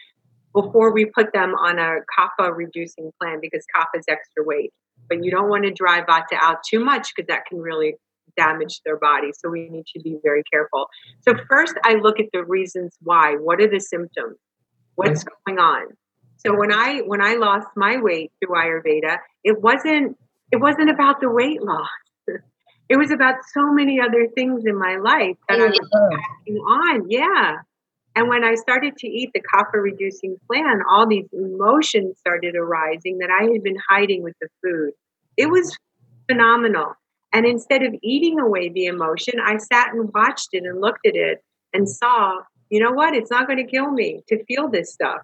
before 0.53 0.91
we 0.93 1.05
put 1.05 1.31
them 1.33 1.53
on 1.55 1.79
a 1.79 1.97
kapha 2.17 2.55
reducing 2.55 3.11
plan 3.21 3.39
because 3.41 3.65
kapha 3.75 3.99
is 3.99 4.05
extra 4.07 4.43
weight. 4.43 4.71
But 5.07 5.23
you 5.23 5.31
don't 5.31 5.49
want 5.49 5.63
to 5.63 5.71
drive 5.71 6.05
vata 6.05 6.37
out 6.41 6.57
too 6.67 6.83
much 6.83 7.09
because 7.15 7.27
that 7.27 7.45
can 7.45 7.59
really 7.59 7.95
damage 8.37 8.81
their 8.85 8.97
body. 8.97 9.31
So 9.33 9.49
we 9.49 9.69
need 9.69 9.85
to 9.95 10.01
be 10.01 10.17
very 10.23 10.43
careful. 10.51 10.87
So 11.21 11.33
first 11.49 11.75
I 11.83 11.95
look 11.95 12.19
at 12.19 12.27
the 12.31 12.43
reasons 12.43 12.95
why. 13.01 13.35
What 13.35 13.59
are 13.61 13.69
the 13.69 13.79
symptoms? 13.79 14.37
What's 14.95 15.23
going 15.23 15.59
on? 15.59 15.87
So 16.37 16.55
when 16.57 16.71
I 16.71 16.99
when 16.99 17.21
I 17.21 17.35
lost 17.35 17.67
my 17.75 17.97
weight 17.97 18.31
through 18.39 18.55
Ayurveda, 18.55 19.17
it 19.43 19.61
wasn't 19.61 20.17
it 20.51 20.57
wasn't 20.57 20.89
about 20.89 21.21
the 21.21 21.29
weight 21.29 21.61
loss 21.61 21.89
it 22.89 22.97
was 22.97 23.11
about 23.11 23.35
so 23.53 23.71
many 23.71 24.01
other 24.01 24.27
things 24.35 24.65
in 24.65 24.77
my 24.77 24.97
life 24.97 25.37
that 25.47 25.61
I 25.61 25.67
was 25.67 25.79
mm-hmm. 25.79 26.19
acting 26.19 26.57
on. 26.57 27.05
Yeah. 27.09 27.57
And 28.15 28.27
when 28.27 28.43
I 28.43 28.55
started 28.55 28.97
to 28.97 29.07
eat 29.07 29.29
the 29.33 29.41
kapha 29.41 29.81
reducing 29.81 30.37
plan, 30.47 30.81
all 30.89 31.07
these 31.07 31.27
emotions 31.31 32.17
started 32.17 32.55
arising 32.55 33.19
that 33.19 33.29
I 33.29 33.43
had 33.43 33.61
been 33.61 33.77
hiding 33.87 34.23
with 34.23 34.33
the 34.41 34.47
food. 34.63 34.91
It 35.37 35.51
was 35.51 35.77
phenomenal. 36.27 36.95
And 37.31 37.45
instead 37.45 37.83
of 37.83 37.93
eating 38.01 38.39
away 38.39 38.69
the 38.69 38.85
emotion, 38.85 39.35
I 39.39 39.57
sat 39.57 39.93
and 39.93 40.09
watched 40.11 40.49
it 40.53 40.63
and 40.63 40.81
looked 40.81 41.05
at 41.05 41.15
it 41.15 41.43
and 41.73 41.87
saw, 41.87 42.39
you 42.71 42.81
know 42.81 42.91
what? 42.91 43.13
It's 43.13 43.29
not 43.29 43.45
going 43.45 43.63
to 43.63 43.71
kill 43.71 43.91
me 43.91 44.21
to 44.29 44.43
feel 44.45 44.67
this 44.67 44.91
stuff. 44.91 45.21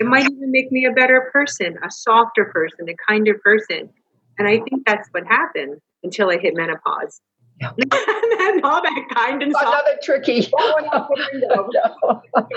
It 0.00 0.06
might 0.06 0.24
even 0.24 0.50
make 0.50 0.72
me 0.72 0.84
a 0.84 0.92
better 0.92 1.30
person, 1.32 1.76
a 1.84 1.90
softer 1.92 2.46
person, 2.46 2.88
a 2.88 2.96
kinder 3.08 3.38
person. 3.38 3.88
And 4.36 4.48
I 4.48 4.58
think 4.58 4.84
that's 4.84 5.08
what 5.12 5.24
happened 5.28 5.80
until 6.04 6.30
I 6.30 6.38
hit 6.38 6.54
menopause. 6.54 7.20
Yeah. 7.60 7.70
and 7.80 8.64
all 8.64 8.82
that 8.82 9.04
kind 9.14 9.42
and 9.42 9.54
Another 9.54 9.98
tricky. 10.02 10.50
but, 10.50 12.48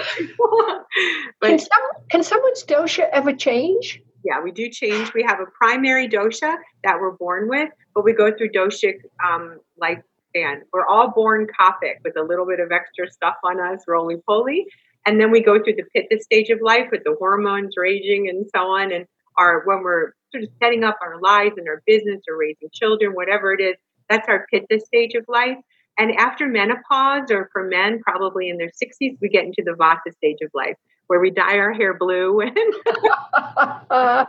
can, 1.42 1.60
some, 1.60 1.82
can 2.10 2.24
someone's 2.24 2.64
dosha 2.64 3.08
ever 3.12 3.34
change? 3.34 4.02
Yeah, 4.24 4.42
we 4.42 4.52
do 4.52 4.70
change. 4.70 5.14
We 5.14 5.24
have 5.24 5.40
a 5.40 5.46
primary 5.58 6.10
dosha 6.10 6.58
that 6.84 7.00
we're 7.00 7.16
born 7.16 7.48
with, 7.48 7.70
but 7.94 8.04
we 8.04 8.14
go 8.14 8.36
through 8.36 8.50
doshic 8.50 8.96
um, 9.26 9.60
lifespan. 9.82 10.62
We're 10.74 10.88
all 10.88 11.12
born 11.12 11.48
kaphic 11.48 11.98
with 12.04 12.18
a 12.18 12.24
little 12.24 12.46
bit 12.46 12.60
of 12.60 12.72
extra 12.72 13.10
stuff 13.10 13.36
on 13.44 13.60
us, 13.60 13.84
roly 13.88 14.18
poly. 14.28 14.66
And 15.06 15.22
then 15.22 15.32
we 15.32 15.42
go 15.42 15.64
through 15.64 15.76
the 15.76 15.86
pitta 15.96 16.22
stage 16.22 16.50
of 16.50 16.60
life 16.62 16.88
with 16.92 17.04
the 17.06 17.16
hormones 17.18 17.76
raging 17.78 18.28
and 18.28 18.46
so 18.54 18.64
on. 18.64 18.92
And 18.92 19.06
our 19.38 19.64
when 19.66 19.84
we're 19.84 20.12
sort 20.38 20.44
of 20.44 20.56
setting 20.62 20.84
up 20.84 20.98
our 21.02 21.20
lives 21.20 21.56
and 21.58 21.68
our 21.68 21.82
business 21.86 22.22
or 22.28 22.38
raising 22.38 22.70
children, 22.74 23.14
whatever 23.14 23.54
it 23.54 23.62
is. 23.62 23.76
That's 24.10 24.28
our 24.28 24.46
pitta 24.52 24.80
stage 24.86 25.14
of 25.16 25.26
life. 25.28 25.58
And 25.98 26.12
after 26.18 26.48
menopause, 26.48 27.32
or 27.32 27.50
for 27.52 27.64
men, 27.64 28.02
probably 28.04 28.50
in 28.50 28.58
their 28.58 28.70
60s, 28.70 29.18
we 29.20 29.30
get 29.30 29.46
into 29.46 29.64
the 29.66 29.72
vata 29.72 30.14
stage 30.16 30.38
of 30.44 30.52
life, 30.54 30.76
where 31.08 31.20
we 31.20 31.32
dye 31.32 31.58
our 31.58 31.74
hair 31.74 31.96
blue 31.98 32.40
and, 32.42 32.54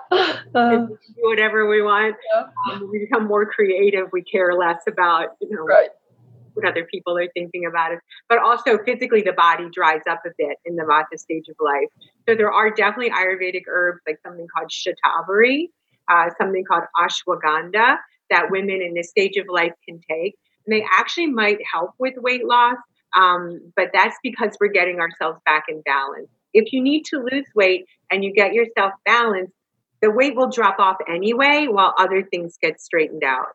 and 0.55 0.88
do 0.88 1.23
whatever 1.23 1.68
we 1.68 1.83
want. 1.83 2.16
Um, 2.71 2.88
we 2.90 3.01
become 3.01 3.27
more 3.27 3.44
creative. 3.44 4.07
We 4.12 4.23
care 4.23 4.55
less 4.55 4.81
about, 4.88 5.37
you 5.40 5.55
know, 5.55 5.62
right. 5.62 5.90
what 6.55 6.66
other 6.66 6.85
people 6.85 7.18
are 7.18 7.29
thinking 7.35 7.66
about 7.66 7.92
us. 7.92 8.01
But 8.31 8.38
also 8.38 8.79
physically, 8.85 9.21
the 9.21 9.35
body 9.35 9.68
dries 9.71 10.03
up 10.09 10.23
a 10.25 10.31
bit 10.38 10.57
in 10.64 10.77
the 10.77 10.85
Vata 10.85 11.18
stage 11.18 11.49
of 11.51 11.57
life. 11.61 11.88
So 12.27 12.35
there 12.35 12.51
are 12.51 12.71
definitely 12.71 13.11
Ayurvedic 13.11 13.64
herbs 13.68 14.01
like 14.07 14.18
something 14.25 14.47
called 14.57 14.71
Shatavari, 14.71 15.68
uh, 16.09 16.31
something 16.38 16.64
called 16.64 16.85
ashwagandha 16.97 17.97
that 18.31 18.51
women 18.51 18.83
in 18.83 18.94
this 18.94 19.11
stage 19.11 19.37
of 19.37 19.47
life 19.49 19.73
can 19.88 20.01
take. 20.11 20.37
And 20.66 20.77
they 20.77 20.85
actually 20.92 21.27
might 21.27 21.59
help 21.73 21.92
with 21.99 22.14
weight 22.18 22.44
loss, 22.44 22.77
um, 23.16 23.73
but 23.75 23.90
that's 23.92 24.16
because 24.23 24.57
we're 24.61 24.68
getting 24.68 25.01
ourselves 25.01 25.40
back 25.47 25.64
in 25.68 25.81
balance. 25.83 26.29
If 26.53 26.73
you 26.73 26.83
need 26.83 27.05
to 27.07 27.18
lose 27.31 27.47
weight 27.55 27.87
and 28.11 28.25
you 28.25 28.33
get 28.33 28.53
yourself 28.53 28.92
balanced, 29.05 29.53
the 30.01 30.11
weight 30.11 30.37
will 30.37 30.51
drop 30.51 30.79
off 30.79 30.97
anyway 31.09 31.66
while 31.68 31.94
other 31.99 32.23
things 32.23 32.57
get 32.61 32.81
straightened 32.81 33.25
out. 33.25 33.49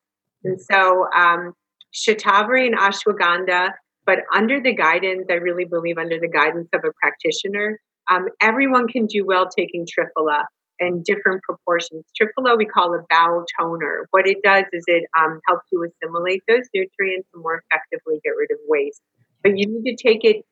And 0.43 0.59
so, 0.59 1.07
um, 1.15 1.53
Shatavari 1.93 2.65
and 2.65 2.77
ashwagandha, 2.77 3.71
but 4.05 4.19
under 4.33 4.59
the 4.61 4.73
guidance, 4.73 5.27
I 5.29 5.35
really 5.35 5.65
believe 5.65 5.97
under 5.97 6.19
the 6.19 6.27
guidance 6.27 6.67
of 6.73 6.81
a 6.83 6.91
practitioner, 6.99 7.79
um, 8.09 8.27
everyone 8.41 8.87
can 8.87 9.05
do 9.05 9.25
well 9.25 9.47
taking 9.47 9.85
Triphala 9.85 10.43
in 10.83 11.03
different 11.03 11.41
proportions. 11.43 12.05
Triphala 12.19 12.57
we 12.57 12.65
call 12.65 12.93
a 12.93 13.03
bowel 13.09 13.45
toner. 13.59 14.07
What 14.11 14.27
it 14.27 14.37
does 14.43 14.65
is 14.71 14.83
it 14.87 15.05
um, 15.17 15.39
helps 15.47 15.65
you 15.71 15.85
assimilate 15.85 16.43
those 16.47 16.67
nutrients 16.73 17.27
and 17.33 17.43
more 17.43 17.63
effectively 17.69 18.19
get 18.23 18.31
rid 18.37 18.51
of 18.51 18.57
waste. 18.67 19.01
But 19.43 19.57
you 19.57 19.67
need 19.67 19.95
to 19.95 20.01
take 20.01 20.23
it 20.23 20.45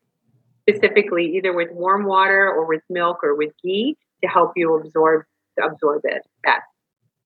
specifically 0.68 1.36
either 1.36 1.52
with 1.52 1.70
warm 1.72 2.04
water 2.04 2.48
or 2.48 2.66
with 2.66 2.82
milk 2.88 3.18
or 3.22 3.34
with 3.34 3.52
ghee 3.62 3.96
to 4.22 4.28
help 4.28 4.52
you 4.56 4.74
absorb 4.74 5.24
absorb 5.62 6.02
it 6.04 6.22
best. 6.42 6.66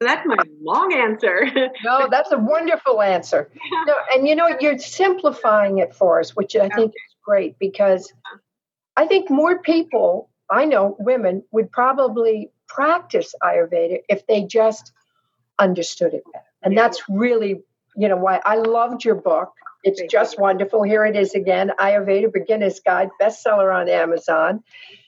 So 0.00 0.08
that's 0.08 0.26
my 0.26 0.36
long 0.62 0.92
answer. 0.94 1.46
no, 1.84 2.08
that's 2.10 2.30
a 2.30 2.38
wonderful 2.38 3.00
answer. 3.00 3.50
No, 3.86 3.94
and 4.12 4.28
you 4.28 4.34
know, 4.34 4.48
you're 4.60 4.78
simplifying 4.78 5.78
it 5.78 5.94
for 5.94 6.20
us, 6.20 6.36
which 6.36 6.54
I 6.54 6.68
think 6.68 6.90
is 6.90 7.16
great 7.24 7.58
because 7.58 8.12
I 8.96 9.06
think 9.06 9.30
more 9.30 9.58
people, 9.60 10.28
I 10.50 10.66
know 10.66 10.96
women, 10.98 11.44
would 11.50 11.72
probably 11.72 12.50
practice 12.68 13.34
Ayurveda 13.42 14.00
if 14.08 14.26
they 14.26 14.42
just 14.44 14.92
understood 15.58 16.14
it 16.14 16.24
better. 16.32 16.44
And 16.62 16.76
that's 16.76 17.02
really, 17.08 17.62
you 17.96 18.08
know, 18.08 18.16
why 18.16 18.40
I 18.44 18.56
loved 18.56 19.04
your 19.04 19.14
book. 19.14 19.52
It's 19.84 20.02
just 20.10 20.38
wonderful. 20.38 20.82
Here 20.82 21.04
it 21.04 21.16
is 21.16 21.34
again 21.34 21.70
Ayurveda 21.78 22.32
Beginner's 22.32 22.80
Guide, 22.80 23.10
bestseller 23.20 23.72
on 23.74 23.88
Amazon. 23.88 24.64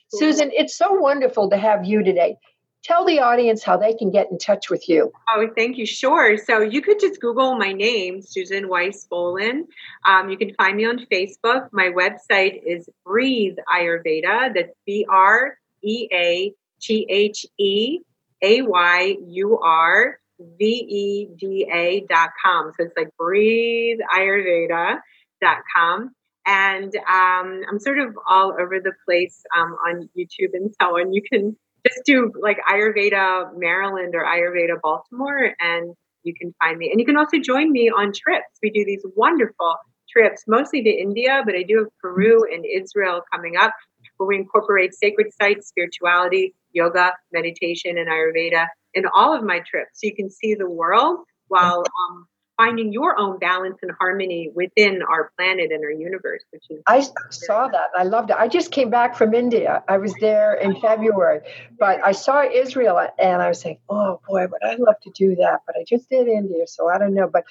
Susan, 0.07 0.51
it's 0.53 0.75
so 0.75 0.93
wonderful 0.93 1.49
to 1.49 1.57
have 1.57 1.85
you 1.85 2.03
today. 2.03 2.37
Tell 2.81 3.05
the 3.05 3.19
audience 3.19 3.61
how 3.61 3.75
they 3.75 3.93
can 3.93 4.09
get 4.09 4.31
in 4.31 4.37
touch 4.37 4.69
with 4.69 4.87
you. 4.87 5.11
Oh, 5.35 5.47
thank 5.53 5.77
you. 5.77 5.85
Sure. 5.85 6.37
So 6.37 6.61
you 6.61 6.81
could 6.81 6.99
just 6.99 7.19
Google 7.19 7.57
my 7.57 7.73
name, 7.73 8.21
Susan 8.21 8.69
Weis-Bohlen. 8.69 9.67
Um, 10.05 10.29
you 10.29 10.37
can 10.37 10.53
find 10.55 10.77
me 10.77 10.85
on 10.85 11.05
Facebook. 11.11 11.67
My 11.73 11.89
website 11.89 12.61
is 12.65 12.87
Breathe 13.05 13.57
Ayurveda. 13.71 14.53
That's 14.55 14.73
B 14.85 15.05
R 15.09 15.57
E 15.83 16.07
A 16.13 16.53
T 16.81 17.05
H 17.09 17.45
E 17.59 17.99
A 18.41 18.61
Y 18.61 19.15
U 19.27 19.59
R 19.59 20.19
V 20.39 20.65
E 20.65 21.29
D 21.37 21.69
A 21.73 22.05
dot 22.09 22.29
com. 22.43 22.71
So 22.77 22.85
it's 22.85 22.93
like 22.95 23.09
breathe 23.17 23.99
Ayurveda 24.13 24.97
dot 25.41 25.57
com. 25.75 26.11
And 26.45 26.95
um, 26.95 27.61
I'm 27.69 27.79
sort 27.79 27.99
of 27.99 28.15
all 28.27 28.53
over 28.59 28.79
the 28.81 28.93
place 29.05 29.43
um, 29.55 29.75
on 29.87 30.09
YouTube 30.17 30.51
and 30.53 30.73
so 30.81 30.97
on. 30.97 31.13
You 31.13 31.21
can 31.21 31.55
just 31.87 32.01
do 32.05 32.31
like 32.41 32.57
Ayurveda 32.67 33.51
Maryland 33.55 34.15
or 34.15 34.23
Ayurveda 34.23 34.81
Baltimore, 34.81 35.53
and 35.59 35.93
you 36.23 36.33
can 36.33 36.53
find 36.59 36.77
me. 36.77 36.89
And 36.91 36.99
you 36.99 37.05
can 37.05 37.17
also 37.17 37.37
join 37.37 37.71
me 37.71 37.89
on 37.89 38.11
trips. 38.13 38.59
We 38.63 38.71
do 38.71 38.83
these 38.83 39.05
wonderful 39.15 39.75
trips, 40.09 40.43
mostly 40.47 40.81
to 40.83 40.89
India, 40.89 41.41
but 41.45 41.55
I 41.55 41.63
do 41.63 41.79
have 41.79 41.87
Peru 42.01 42.41
and 42.51 42.65
Israel 42.65 43.21
coming 43.31 43.55
up, 43.55 43.73
where 44.19 44.27
we 44.27 44.35
incorporate 44.35 44.93
sacred 44.93 45.33
sites, 45.33 45.69
spirituality, 45.69 46.53
yoga, 46.73 47.13
meditation, 47.31 47.97
and 47.97 48.09
Ayurveda 48.09 48.67
in 48.93 49.05
all 49.15 49.35
of 49.35 49.43
my 49.43 49.59
trips. 49.59 50.01
So 50.01 50.07
you 50.07 50.15
can 50.15 50.29
see 50.29 50.55
the 50.55 50.69
world 50.69 51.19
while 51.47 51.79
um, 51.79 52.27
finding 52.57 52.91
your 52.91 53.17
own 53.17 53.39
balance 53.39 53.77
and 53.81 53.91
harmony 53.97 54.51
within 54.53 55.01
our 55.09 55.31
planet 55.37 55.71
and 55.71 55.83
our 55.83 55.91
universe, 55.91 56.43
which 56.51 56.63
is. 56.69 56.83
I 56.85 56.99
saw 57.29 57.69
that. 57.69 57.87
I 57.97 58.03
loved 58.03 58.29
it. 58.31 58.35
I 58.37 58.49
just 58.49 58.71
came 58.71 58.89
back 58.89 59.15
from 59.15 59.33
India. 59.33 59.81
I 59.87 59.97
was 59.97 60.13
there 60.19 60.53
in 60.55 60.79
February, 60.81 61.39
but 61.79 62.05
I 62.05 62.11
saw 62.11 62.43
Israel 62.43 62.99
and 63.17 63.41
I 63.41 63.47
was 63.47 63.61
saying, 63.61 63.77
oh 63.89 64.19
boy, 64.27 64.47
would 64.47 64.63
I 64.63 64.75
love 64.75 64.95
to 65.03 65.11
do 65.15 65.35
that. 65.37 65.61
But 65.65 65.77
I 65.79 65.85
just 65.87 66.09
did 66.09 66.27
India, 66.27 66.67
so 66.67 66.89
I 66.89 66.97
don't 66.97 67.13
know. 67.13 67.29
But 67.31 67.45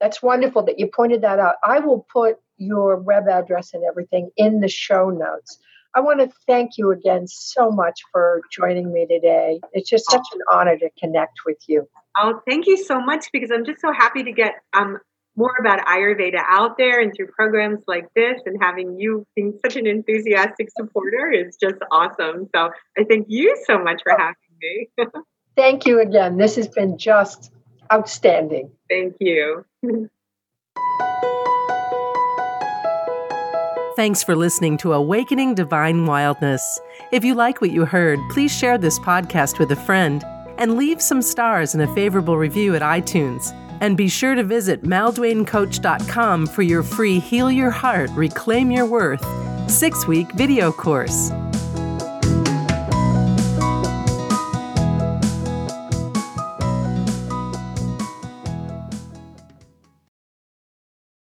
that's 0.00 0.22
wonderful 0.22 0.64
that 0.64 0.78
you 0.78 0.86
pointed 0.86 1.22
that 1.22 1.38
out. 1.38 1.56
I 1.62 1.80
will 1.80 2.06
put 2.10 2.38
your 2.56 2.96
web 2.96 3.28
address 3.28 3.74
and 3.74 3.84
everything 3.84 4.30
in 4.36 4.60
the 4.60 4.68
show 4.68 5.10
notes. 5.10 5.58
I 5.94 6.00
want 6.00 6.20
to 6.20 6.30
thank 6.46 6.72
you 6.76 6.90
again 6.90 7.26
so 7.26 7.70
much 7.70 8.00
for 8.12 8.42
joining 8.52 8.92
me 8.92 9.06
today. 9.06 9.60
It's 9.72 9.88
just 9.88 10.10
such 10.10 10.26
an 10.34 10.40
honor 10.52 10.76
to 10.78 10.90
connect 11.00 11.40
with 11.46 11.58
you. 11.66 11.88
Oh, 12.16 12.40
thank 12.46 12.66
you 12.66 12.76
so 12.76 13.00
much 13.00 13.26
because 13.32 13.50
I'm 13.50 13.64
just 13.64 13.80
so 13.80 13.92
happy 13.92 14.22
to 14.24 14.32
get 14.32 14.54
um, 14.74 14.98
more 15.36 15.54
about 15.58 15.86
Ayurveda 15.86 16.42
out 16.46 16.76
there 16.76 17.00
and 17.00 17.12
through 17.16 17.28
programs 17.28 17.80
like 17.86 18.06
this 18.14 18.40
and 18.44 18.58
having 18.60 18.98
you 18.98 19.24
being 19.34 19.58
such 19.64 19.76
an 19.76 19.86
enthusiastic 19.86 20.68
supporter 20.76 21.30
is 21.30 21.56
just 21.56 21.76
awesome. 21.90 22.48
So 22.54 22.70
I 22.98 23.04
thank 23.04 23.26
you 23.28 23.56
so 23.66 23.78
much 23.78 24.02
for 24.02 24.12
having 24.18 24.34
me. 24.60 24.88
thank 25.56 25.86
you 25.86 26.00
again. 26.00 26.36
This 26.36 26.56
has 26.56 26.68
been 26.68 26.98
just 26.98 27.52
outstanding. 27.92 28.72
Thank 28.90 29.14
you. 29.20 29.64
Thanks 33.98 34.22
for 34.22 34.36
listening 34.36 34.76
to 34.76 34.92
Awakening 34.92 35.56
Divine 35.56 36.06
Wildness. 36.06 36.78
If 37.10 37.24
you 37.24 37.34
like 37.34 37.60
what 37.60 37.72
you 37.72 37.84
heard, 37.84 38.20
please 38.30 38.56
share 38.56 38.78
this 38.78 38.96
podcast 39.00 39.58
with 39.58 39.72
a 39.72 39.76
friend 39.76 40.24
and 40.56 40.76
leave 40.76 41.02
some 41.02 41.20
stars 41.20 41.74
and 41.74 41.82
a 41.82 41.92
favorable 41.96 42.38
review 42.38 42.76
at 42.76 42.82
iTunes. 42.82 43.52
And 43.80 43.96
be 43.96 44.06
sure 44.08 44.36
to 44.36 44.44
visit 44.44 44.84
malduanecoach.com 44.84 46.46
for 46.46 46.62
your 46.62 46.84
free 46.84 47.18
Heal 47.18 47.50
Your 47.50 47.72
Heart, 47.72 48.10
Reclaim 48.12 48.70
Your 48.70 48.86
Worth 48.86 49.26
six 49.68 50.06
week 50.06 50.30
video 50.30 50.70
course. 50.70 51.32